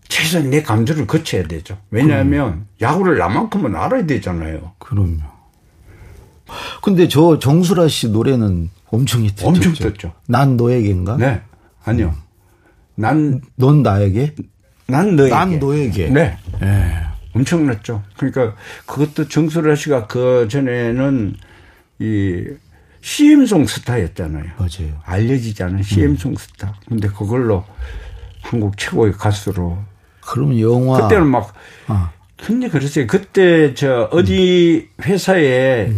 최소한 0.08 0.50
내 0.50 0.64
감정을 0.64 1.06
거쳐야 1.06 1.44
되죠. 1.44 1.78
왜냐하면 1.92 2.68
야구를 2.80 3.18
나만큼은 3.18 3.76
알아야 3.76 4.06
되잖아요. 4.06 4.72
그럼요. 4.80 5.20
근데 6.82 7.10
저 7.10 7.38
정수라 7.38 7.90
씨 7.90 8.08
노래는 8.10 8.70
엄청 8.86 9.26
히트했죠. 9.26 9.48
엄청 9.48 9.74
떴죠. 9.74 10.14
난 10.28 10.56
너에게인가? 10.56 11.18
네. 11.18 11.42
아니요. 11.84 12.16
난, 12.96 13.42
넌 13.58 13.84
나에게? 13.84 14.34
난 14.88 15.18
너에게. 15.18 15.36
난 15.36 15.60
너에게. 15.60 16.08
네. 16.08 16.38
예. 16.64 16.97
엄청났죠. 17.38 18.04
그러니까 18.18 18.56
그것도 18.86 19.28
정수라 19.28 19.76
씨가 19.76 20.08
그 20.08 20.48
전에는 20.50 21.36
이 22.00 22.44
CM송 23.02 23.66
스타였잖아요. 23.66 24.52
맞아요. 24.58 25.02
알려지지 25.04 25.64
않은 25.64 25.84
CM송 25.84 26.36
스타. 26.36 26.76
근데 26.88 27.08
그걸로 27.08 27.64
한국 28.42 28.78
최고의 28.78 29.14
가수로. 29.14 29.78
그러면 30.22 30.60
영화. 30.60 31.02
그때는 31.02 31.28
막, 31.28 31.54
아, 31.88 32.12
근데 32.38 32.68
그랬어요. 32.68 33.08
그때 33.08 33.74
저 33.74 34.10
어디 34.12 34.90
회사에 35.02 35.92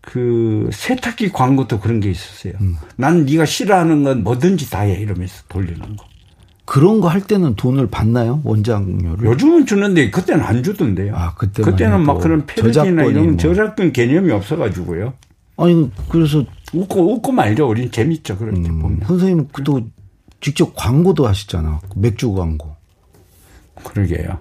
그 0.00 0.68
세탁기 0.72 1.30
광고도 1.30 1.78
그런 1.80 2.00
게 2.00 2.10
있었어요. 2.10 2.54
난 2.96 3.24
네가 3.24 3.44
싫어하는 3.46 4.02
건 4.02 4.24
뭐든지 4.24 4.68
다해 4.68 4.94
이러면서 4.94 5.44
돌리는 5.48 5.96
거. 5.96 6.11
그런 6.64 7.00
거 7.00 7.08
할 7.08 7.20
때는 7.20 7.54
돈을 7.56 7.88
받나요? 7.88 8.40
원장료를? 8.44 9.24
요즘은 9.28 9.66
주는데 9.66 10.10
그때는 10.10 10.44
안 10.44 10.62
주던데요. 10.62 11.14
아, 11.16 11.34
그때 11.34 11.62
그때는 11.62 12.04
막 12.04 12.18
그런 12.20 12.46
패러디나 12.46 13.04
이런 13.04 13.26
뭐. 13.30 13.36
저작권 13.36 13.92
개념이 13.92 14.30
없어 14.32 14.56
가지고요. 14.56 15.14
아니, 15.56 15.90
그래서. 16.08 16.44
웃고, 16.72 17.14
웃고 17.14 17.32
말죠. 17.32 17.68
우린 17.68 17.90
재밌죠. 17.90 18.38
그렇게 18.38 18.60
음, 18.70 18.78
보면. 18.80 19.00
선생님, 19.06 19.48
또 19.64 19.82
직접 20.40 20.72
광고도 20.74 21.26
하시잖아. 21.26 21.80
맥주 21.96 22.32
광고. 22.32 22.74
그러게요. 23.84 24.38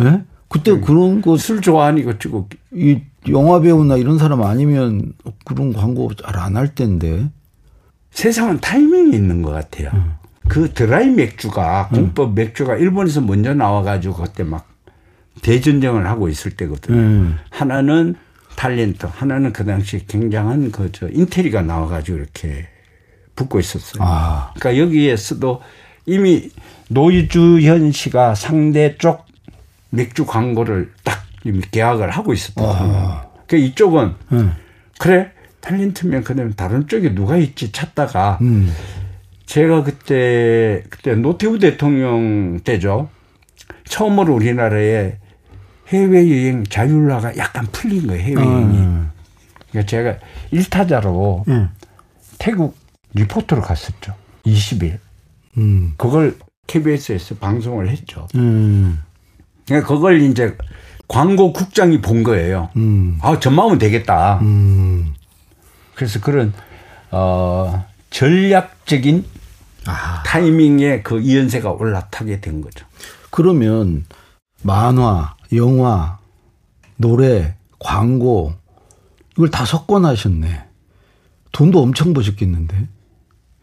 예? 0.00 0.04
네? 0.04 0.24
그때 0.48 0.72
그, 0.72 0.80
그런 0.80 1.20
거. 1.22 1.36
술 1.36 1.60
좋아하니까 1.60 2.18
찍고. 2.18 2.48
이 2.74 3.00
영화 3.28 3.60
배우나 3.60 3.96
이런 3.96 4.18
사람 4.18 4.42
아니면 4.42 5.12
그런 5.44 5.72
광고 5.72 6.12
잘 6.14 6.36
안 6.38 6.56
할 6.56 6.74
텐데. 6.74 7.30
세상은 8.10 8.58
타이밍이 8.60 9.14
있는 9.14 9.42
것 9.42 9.52
같아요. 9.52 9.90
음. 9.94 10.12
그 10.50 10.72
드라이 10.72 11.08
맥주가 11.10 11.88
음. 11.92 11.96
공법 11.96 12.34
맥주가 12.34 12.76
일본에서 12.76 13.20
먼저 13.20 13.54
나와가지고 13.54 14.16
그때 14.16 14.42
막 14.42 14.68
대전쟁을 15.42 16.08
하고 16.08 16.28
있을 16.28 16.50
때거든요. 16.56 16.96
음. 16.98 17.38
하나는 17.50 18.16
탤런트, 18.56 19.08
하나는 19.10 19.52
그 19.52 19.64
당시 19.64 20.04
굉장한 20.06 20.72
그 20.72 20.90
저 20.92 21.08
인테리가 21.08 21.62
나와가지고 21.62 22.18
이렇게 22.18 22.68
붙고 23.36 23.60
있었어요. 23.60 24.02
아. 24.04 24.52
그러니까 24.58 24.82
여기에서도 24.84 25.62
이미 26.06 26.50
노주현 26.88 27.92
씨가 27.92 28.34
상대 28.34 28.96
쪽 28.98 29.24
맥주 29.90 30.26
광고를 30.26 30.90
딱 31.04 31.22
이미 31.44 31.60
계약을 31.70 32.10
하고 32.10 32.32
있었던 32.32 32.68
아. 32.68 32.78
거예요. 32.78 33.30
그 33.46 33.56
이쪽은 33.56 34.14
음. 34.32 34.52
그래 34.98 35.30
탤런트면 35.60 36.24
그다음에 36.24 36.50
다른 36.56 36.88
쪽에 36.88 37.14
누가 37.14 37.36
있지 37.36 37.70
찾다가 37.70 38.38
음. 38.40 38.74
제가 39.50 39.82
그때 39.82 40.84
그때 40.90 41.16
노태우 41.16 41.58
대통령 41.58 42.60
때죠. 42.60 43.08
처음으로 43.84 44.32
우리나라에 44.34 45.18
해외여행 45.88 46.62
자율화가 46.62 47.36
약간 47.36 47.66
풀린 47.72 48.06
거예요, 48.06 48.22
해외여행이. 48.22 48.78
음. 48.78 49.10
그러니까 49.70 49.90
제가 49.90 50.18
일타자로 50.52 51.46
음. 51.48 51.68
태국 52.38 52.76
리포터로 53.14 53.60
갔었죠. 53.60 54.14
20일. 54.46 54.98
음. 55.58 55.94
그걸 55.96 56.36
KBS에서 56.68 57.34
방송을 57.34 57.88
했죠. 57.88 58.28
음. 58.36 59.00
그러니까 59.66 59.88
그걸 59.88 60.22
이제 60.22 60.56
광고 61.08 61.52
국장이 61.52 62.00
본 62.00 62.22
거예요. 62.22 62.70
음. 62.76 63.18
아, 63.20 63.40
전마하면 63.40 63.78
되겠다. 63.78 64.38
음. 64.42 65.12
그래서 65.96 66.20
그런, 66.20 66.52
어, 67.10 67.84
전략적인 68.10 69.39
아. 69.86 70.22
타이밍에 70.24 71.02
그 71.02 71.20
이연세가 71.20 71.72
올라타게 71.72 72.40
된 72.40 72.60
거죠. 72.60 72.86
그러면 73.30 74.04
만화, 74.62 75.36
영화, 75.54 76.18
노래, 76.96 77.54
광고 77.78 78.54
이걸 79.32 79.50
다 79.50 79.64
섞어나셨네. 79.64 80.64
돈도 81.52 81.80
엄청 81.80 82.12
버셨겠는데. 82.12 82.88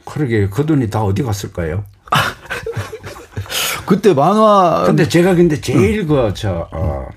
그러게 0.06 0.48
그 0.50 0.66
돈이 0.66 0.90
다 0.90 1.04
어디 1.04 1.22
갔을까요? 1.24 1.86
그때 3.86 4.14
만화. 4.14 4.84
근데 4.86 5.08
제가 5.08 5.36
근데 5.36 5.60
제일 5.62 6.00
응. 6.02 6.08
그저 6.08 6.68
어, 6.72 7.08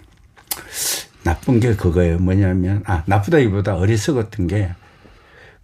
나쁜 1.23 1.61
게 1.61 1.75
그거예요. 1.75 2.19
뭐냐면 2.19 2.83
아 2.87 3.03
나쁘다기보다 3.07 3.77
어리석었던 3.77 4.47
게 4.47 4.71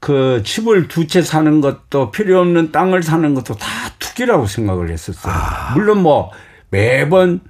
그 0.07 0.40
집을 0.45 0.87
두 0.87 1.09
채 1.09 1.21
사는 1.21 1.61
것도 1.61 2.12
필요 2.12 2.38
없는 2.40 2.71
땅을 2.71 3.03
사는 3.03 3.35
것도 3.35 3.57
다 3.57 3.66
투기라고 3.99 4.47
생각을 4.47 4.90
했었어요. 4.90 5.35
아. 5.35 5.75
물론 5.75 6.01
뭐 6.03 6.31
매번 6.71 7.40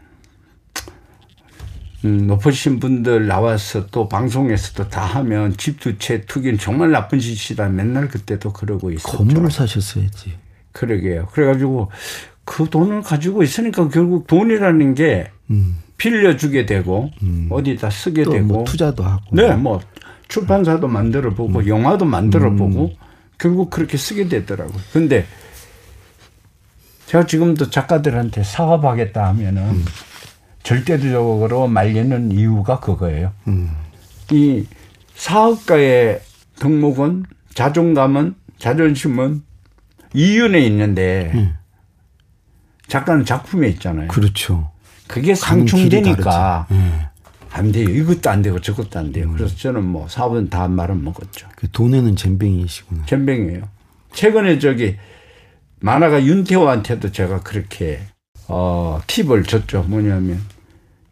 음, 2.06 2.26
높으신 2.26 2.80
분들 2.80 3.26
나와서 3.26 3.86
또 3.88 4.08
방송에서 4.08 4.72
도 4.72 4.88
다 4.88 5.02
하면 5.04 5.54
집 5.58 5.80
두 5.80 5.98
채 5.98 6.22
투기는 6.22 6.58
정말 6.58 6.90
나쁜 6.92 7.18
짓이다. 7.18 7.68
맨날 7.68 8.08
그때도 8.08 8.54
그러고 8.54 8.90
있었죠. 8.90 9.18
건물을 9.18 9.50
사셨어야지. 9.50 10.38
그러게요. 10.72 11.26
그래가지고 11.32 11.90
그 12.46 12.70
돈을 12.70 13.02
가지고 13.02 13.42
있으니까 13.42 13.88
결국 13.88 14.26
돈이라는 14.26 14.94
게 14.94 15.30
음. 15.50 15.76
빌려주게 15.98 16.64
되고 16.64 17.10
음. 17.22 17.48
어디다 17.50 17.90
쓰게 17.90 18.24
되고 18.24 18.46
뭐 18.46 18.64
투자도 18.64 19.02
하고. 19.04 19.24
네, 19.32 19.54
뭐 19.56 19.82
출판사도 20.28 20.88
만들어 20.88 21.30
보고 21.30 21.60
음. 21.60 21.68
영화도 21.68 22.04
만들어 22.04 22.50
보고 22.54 22.86
음. 22.86 22.96
결국 23.38 23.70
그렇게 23.70 23.96
쓰게 23.96 24.28
되더라고요. 24.28 24.78
근데 24.92 25.26
제가 27.06 27.26
지금도 27.26 27.70
작가들한테 27.70 28.42
사업하겠다 28.42 29.26
하면은 29.28 29.62
음. 29.62 29.84
절대적으로 30.62 31.68
말리는 31.68 32.32
이유가 32.32 32.80
그거예요. 32.80 33.32
음. 33.46 33.70
이 34.32 34.66
사업가의 35.14 36.20
덕목은 36.58 37.24
자존감은 37.54 38.34
자존심은 38.58 39.42
이윤에 40.14 40.60
있는데 40.66 41.30
음. 41.34 41.54
작가는 42.88 43.24
작품에 43.24 43.68
있잖아요. 43.68 44.08
그렇죠. 44.08 44.70
그게 45.06 45.34
상충되니까 45.34 46.66
네. 46.70 47.08
안 47.56 47.72
돼요. 47.72 47.88
이것도 47.88 48.28
안 48.28 48.42
되고 48.42 48.60
저것도 48.60 48.98
안 48.98 49.12
돼요. 49.12 49.26
음. 49.26 49.36
그래서 49.36 49.56
저는 49.56 49.84
뭐 49.84 50.08
사업은 50.08 50.50
다 50.50 50.68
말은 50.68 51.02
먹었죠. 51.02 51.48
그 51.56 51.70
돈에는 51.70 52.14
잼뱅이시구나. 52.14 53.06
잼뱅이에요. 53.06 53.68
최근에 54.12 54.58
저기 54.58 54.96
만화가 55.80 56.24
윤태호한테도 56.24 57.12
제가 57.12 57.40
그렇게 57.40 58.00
어 58.48 59.00
팁을 59.06 59.44
줬죠. 59.44 59.84
뭐냐면 59.84 60.40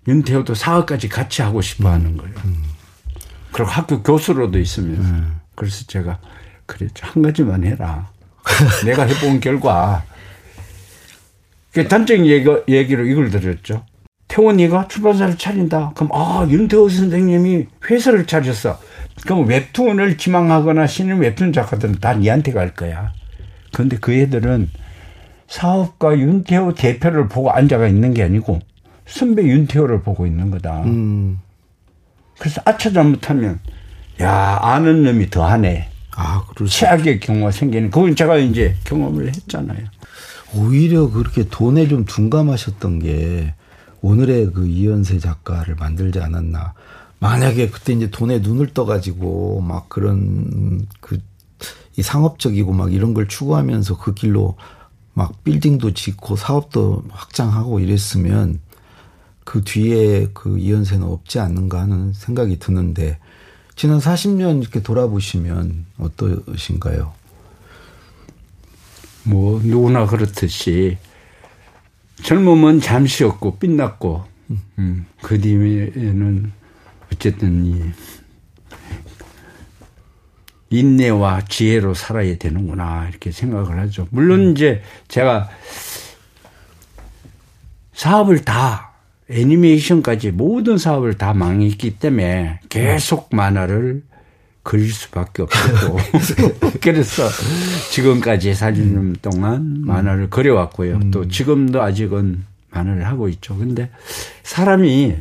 윤태호도 0.07 0.55
사업까지 0.55 1.09
같이 1.09 1.43
하고 1.43 1.63
싶어 1.63 1.91
하는 1.91 2.17
거예요. 2.17 2.35
음. 2.45 2.63
그리고 3.53 3.71
학교 3.71 4.03
교수로도 4.03 4.59
있으면서. 4.59 5.03
음. 5.03 5.41
그래서 5.55 5.85
제가 5.87 6.19
그랬죠. 6.67 7.07
한 7.07 7.23
가지만 7.23 7.65
해라. 7.65 8.11
내가 8.85 9.05
해본 9.05 9.41
결과. 9.41 10.05
그 11.73 11.89
단적인 11.89 12.27
얘기, 12.27 12.49
얘기로 12.69 13.07
이걸 13.07 13.31
드렸죠. 13.31 13.85
태원이가 14.29 14.89
출판사를 14.89 15.37
차린다. 15.37 15.93
그럼, 15.95 16.11
아, 16.13 16.47
윤태호 16.49 16.89
선생님이 16.89 17.67
회사를 17.89 18.27
차렸어. 18.27 18.79
그럼 19.23 19.47
웹툰을 19.47 20.17
지망하거나 20.19 20.87
신는 20.87 21.19
웹툰 21.19 21.53
작가들은 21.53 22.01
다 22.01 22.15
니한테 22.15 22.53
갈 22.53 22.75
거야. 22.75 23.13
그런데 23.73 23.97
그 23.99 24.13
애들은 24.13 24.71
사업가 25.47 26.19
윤태호 26.19 26.75
대표를 26.75 27.29
보고 27.29 27.51
앉아가 27.51 27.87
있는 27.87 28.15
게 28.15 28.23
아니고 28.23 28.61
선배 29.07 29.43
윤태호를 29.43 30.03
보고 30.03 30.27
있는 30.27 30.51
거다. 30.51 30.83
음. 30.85 31.39
그래서 32.39 32.61
아차 32.65 32.91
잘못하면 32.91 33.61
야 34.21 34.59
아는 34.61 35.05
놈이 35.05 35.31
더하네. 35.31 35.89
아, 36.17 36.45
최악의 36.69 37.21
경우가 37.21 37.51
생기는. 37.51 37.91
그건 37.91 38.17
제가 38.17 38.37
이제 38.37 38.75
경험을 38.85 39.29
했잖아요. 39.29 39.87
오히려 40.57 41.11
그렇게 41.11 41.49
돈에 41.49 41.89
좀 41.89 42.05
둔감하셨던 42.05 43.01
게 43.01 43.55
오늘의 44.05 44.53
그 44.53 44.67
이현세 44.67 45.19
작가를 45.19 45.77
만들지 45.77 46.21
않았나. 46.21 46.75
만약에 47.21 47.71
그때 47.71 47.93
이제 47.93 48.11
돈에 48.11 48.41
눈을 48.41 48.75
떠가지고 48.75 49.61
막 49.61 49.89
그런 49.89 50.87
그 51.01 51.19
이 51.97 52.03
상업적이고 52.03 52.73
막 52.73 52.93
이런 52.93 53.15
걸 53.15 53.29
추구하면서 53.29 53.99
그 53.99 54.15
길로 54.15 54.57
막 55.13 55.45
빌딩도 55.45 55.95
짓고 55.95 56.37
사업도 56.37 57.05
확장하고 57.09 57.79
이랬으면 57.79 58.61
그 59.45 59.63
뒤에 59.63 60.29
그 60.35 60.59
이연세는 60.59 61.07
없지 61.07 61.39
않는가 61.39 61.83
하는 61.83 62.13
생각이 62.13 62.59
드는데 62.59 63.19
지난 63.77 63.99
40년 63.99 64.63
이렇게 64.63 64.83
돌아보시면 64.83 65.87
어떠신가요? 65.99 67.13
뭐 69.25 69.61
누구나 69.63 70.07
그렇듯이 70.07 70.99
젊음은 72.23 72.81
잠시였고 72.81 73.59
빛났고 73.59 74.25
음, 74.79 75.07
그 75.23 75.41
뒤에는 75.41 76.53
어쨌든 77.13 77.67
이 77.67 77.83
인내와 80.71 81.43
지혜로 81.43 81.95
살아야 81.95 82.37
되는구나 82.37 83.09
이렇게 83.09 83.31
생각을 83.31 83.79
하죠. 83.81 84.09
물론 84.11 84.53
이제 84.53 84.83
제가 85.09 85.49
사업을 87.93 88.45
다 88.45 88.93
애니메이션까지 89.31 90.33
모든 90.33 90.77
사업을 90.77 91.17
다 91.17 91.33
망했기 91.33 91.99
때문에 91.99 92.61
계속 92.69 93.29
만화를 93.35 94.03
그릴 94.65 94.91
수밖에 94.93 95.43
없었고 95.43 95.99
그래서 96.83 97.29
지금까지 97.93 98.53
40년 98.53 99.21
동안 99.23 99.83
만화를 99.83 100.31
그려왔고요. 100.31 100.97
음. 100.97 101.11
또 101.13 101.29
지금도 101.29 101.81
아직은 101.83 102.45
만화를 102.71 103.07
하고 103.07 103.29
있죠. 103.29 103.57
근데 103.57 103.91
사람이 104.43 105.17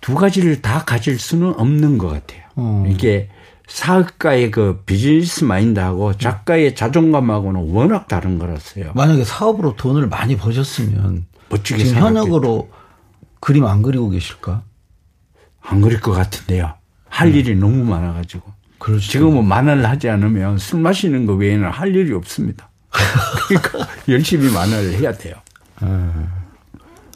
두 0.00 0.14
가지를 0.14 0.60
다 0.60 0.84
가질 0.84 1.18
수는 1.18 1.54
없는 1.54 1.98
것 1.98 2.08
같아요. 2.08 2.42
어. 2.56 2.84
이게 2.88 3.30
사업가의 3.68 4.50
그 4.50 4.82
비즈니스 4.84 5.44
마인드하고 5.44 6.16
작가의 6.16 6.74
자존감하고는 6.74 7.70
워낙 7.70 8.08
다른 8.08 8.38
거라서요. 8.38 8.92
만약에 8.94 9.22
사업으로 9.24 9.76
돈을 9.76 10.08
많이 10.08 10.36
버셨으면 10.36 11.26
멋지게 11.48 11.84
지금. 11.84 12.02
현역으로 12.02 12.70
그림 13.38 13.64
안 13.66 13.82
그리고 13.82 14.10
계실까? 14.10 14.62
안 15.62 15.80
그릴 15.80 16.00
것 16.00 16.10
같은데요. 16.10 16.74
할 17.10 17.34
일이 17.34 17.54
너무 17.54 17.84
많아가지고. 17.84 18.50
그렇죠. 18.78 19.06
지금은 19.10 19.44
만화를 19.44 19.86
하지 19.86 20.08
않으면 20.08 20.56
술 20.56 20.80
마시는 20.80 21.26
거 21.26 21.34
외에는 21.34 21.68
할 21.68 21.94
일이 21.94 22.14
없습니다. 22.14 22.70
그러니까 23.46 23.86
열심히 24.08 24.50
만화를 24.50 24.94
해야 24.94 25.12
돼요. 25.12 25.34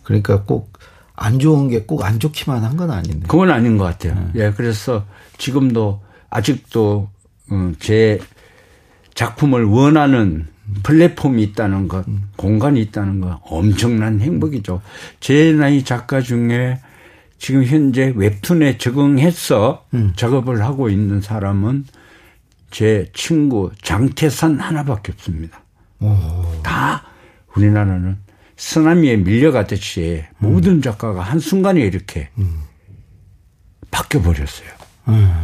그러니까 0.03 0.43
꼭 0.43 0.73
안 1.17 1.39
좋은 1.39 1.69
게 1.69 1.87
꼭 1.87 2.03
안 2.05 2.19
좋기만 2.19 2.65
한 2.65 2.77
건 2.77 2.91
아닌데. 2.91 3.27
그건 3.29 3.51
아닌 3.51 3.79
것 3.79 3.85
같아요. 3.85 4.31
예, 4.35 4.51
그래서 4.51 5.07
지금도 5.39 6.03
아직도 6.29 7.09
음, 7.53 7.77
제 7.79 8.19
작품을 9.15 9.65
원하는 9.65 10.49
플랫폼이 10.83 11.41
있다는 11.45 11.87
것, 11.87 12.05
공간이 12.37 12.81
있다는 12.83 13.21
것 13.21 13.39
엄청난 13.45 14.21
행복이죠. 14.21 14.83
제 15.21 15.53
나이 15.53 15.85
작가 15.85 16.21
중에 16.21 16.81
지금 17.39 17.65
현재 17.65 18.13
웹툰에 18.15 18.79
적응해서 18.79 19.87
작업을 20.17 20.65
하고 20.65 20.89
있는 20.89 21.21
사람은 21.21 21.85
제 22.71 23.11
친구 23.13 23.71
장태산 23.83 24.59
하나밖에 24.59 25.13
없습니다. 25.13 25.63
다 26.63 27.05
우리나라는 27.55 28.19
쓰나미에 28.57 29.17
밀려가듯이 29.19 30.25
모든 30.39 30.81
작가가 30.81 31.23
한순간에 31.23 31.81
이렇게 31.81 32.31
바뀌어 33.91 34.23
버렸어요. 34.23 34.69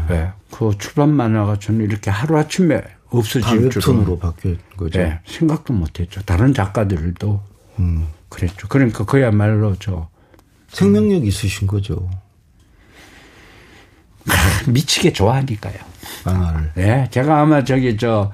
네. 0.08 0.30
그 0.50 0.72
출판 0.78 1.10
만화가 1.14 1.58
저는 1.58 1.84
이렇게 1.84 2.10
하루아침에 2.10 2.80
다 2.80 2.88
없어질 3.10 3.64
웹툰으로 3.64 4.18
바뀐 4.18 4.58
거죠. 4.76 4.98
네, 4.98 5.20
생각도 5.26 5.72
못했죠. 5.72 6.22
다른 6.22 6.54
작가들도 6.54 7.42
그랬죠. 8.28 8.68
그러니까 8.68 9.04
그야말로 9.04 9.76
저 9.78 10.08
생명력 10.70 11.26
있으신 11.26 11.66
거죠. 11.66 12.08
미치게 14.68 15.12
좋아하니까요. 15.12 15.74
만화를. 16.24 16.72
예, 16.78 17.08
제가 17.10 17.40
아마 17.40 17.64
저기 17.64 17.96
저 17.96 18.32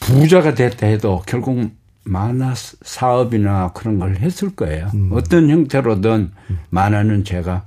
부자가 0.00 0.54
됐다 0.54 0.86
해도 0.86 1.22
결국 1.26 1.70
만화 2.04 2.54
사업이나 2.82 3.72
그런 3.72 3.98
걸 3.98 4.16
했을 4.16 4.54
거예요. 4.54 4.90
어떤 5.10 5.48
형태로든 5.50 6.32
만화는 6.70 7.24
제가 7.24 7.64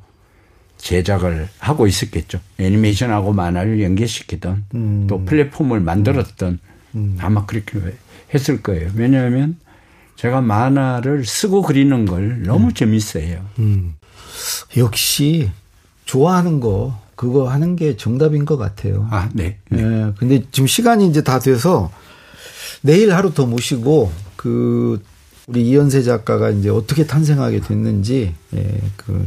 제작을 0.77 1.49
하고 1.59 1.87
있었겠죠. 1.87 2.39
애니메이션하고 2.57 3.33
만화를 3.33 3.81
연계시키던 3.81 5.07
또 5.09 5.25
플랫폼을 5.25 5.81
만들었던 5.81 6.59
아마 7.19 7.45
그렇게 7.45 7.79
했을 8.33 8.61
거예요. 8.61 8.91
왜냐하면 8.95 9.57
제가 10.19 10.41
만화를 10.41 11.23
쓰고 11.23 11.61
그리는 11.61 12.05
걸 12.05 12.43
너무 12.43 12.73
재밌어요. 12.73 13.41
역시 14.75 15.49
좋아하는 16.03 16.59
거 16.59 16.99
그거 17.15 17.47
하는 17.47 17.77
게 17.77 17.95
정답인 17.95 18.43
것 18.43 18.57
같아요. 18.57 19.07
아, 19.11 19.29
네. 19.33 19.59
예. 19.71 20.11
근데 20.17 20.43
지금 20.51 20.67
시간이 20.67 21.07
이제 21.07 21.23
다 21.23 21.39
돼서 21.39 21.89
내일 22.81 23.13
하루 23.13 23.33
더 23.33 23.45
모시고 23.45 24.11
그 24.35 25.01
우리 25.47 25.69
이현세 25.69 26.03
작가가 26.03 26.49
이제 26.49 26.67
어떻게 26.67 27.07
탄생하게 27.07 27.61
됐는지 27.61 28.35
예, 28.55 28.81
그 28.97 29.25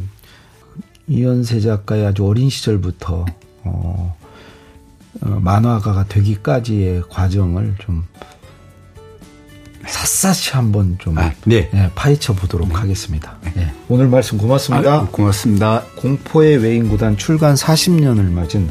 이현세 1.08 1.60
작가의 1.60 2.04
아주 2.04 2.26
어린 2.26 2.50
시절부터 2.50 3.24
어, 3.64 4.16
어 5.22 5.40
만화가가 5.40 6.04
되기까지의 6.08 7.04
과정을 7.08 7.76
좀 7.80 8.04
샅샅이 9.86 10.50
한번 10.52 10.96
좀 10.98 11.18
아, 11.18 11.32
네. 11.44 11.70
예, 11.74 11.90
파헤쳐 11.94 12.34
보도록 12.34 12.80
하겠습니다. 12.80 13.36
예. 13.56 13.72
오늘 13.88 14.08
말씀 14.08 14.38
고맙습니다. 14.38 14.94
아, 14.94 15.08
고맙습니다. 15.10 15.82
공포의 15.96 16.58
외인구단 16.58 17.16
출간 17.16 17.54
40년을 17.54 18.30
맞은 18.30 18.68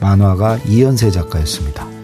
만화가 0.00 0.58
이현세 0.66 1.10
작가였습니다. 1.10 1.95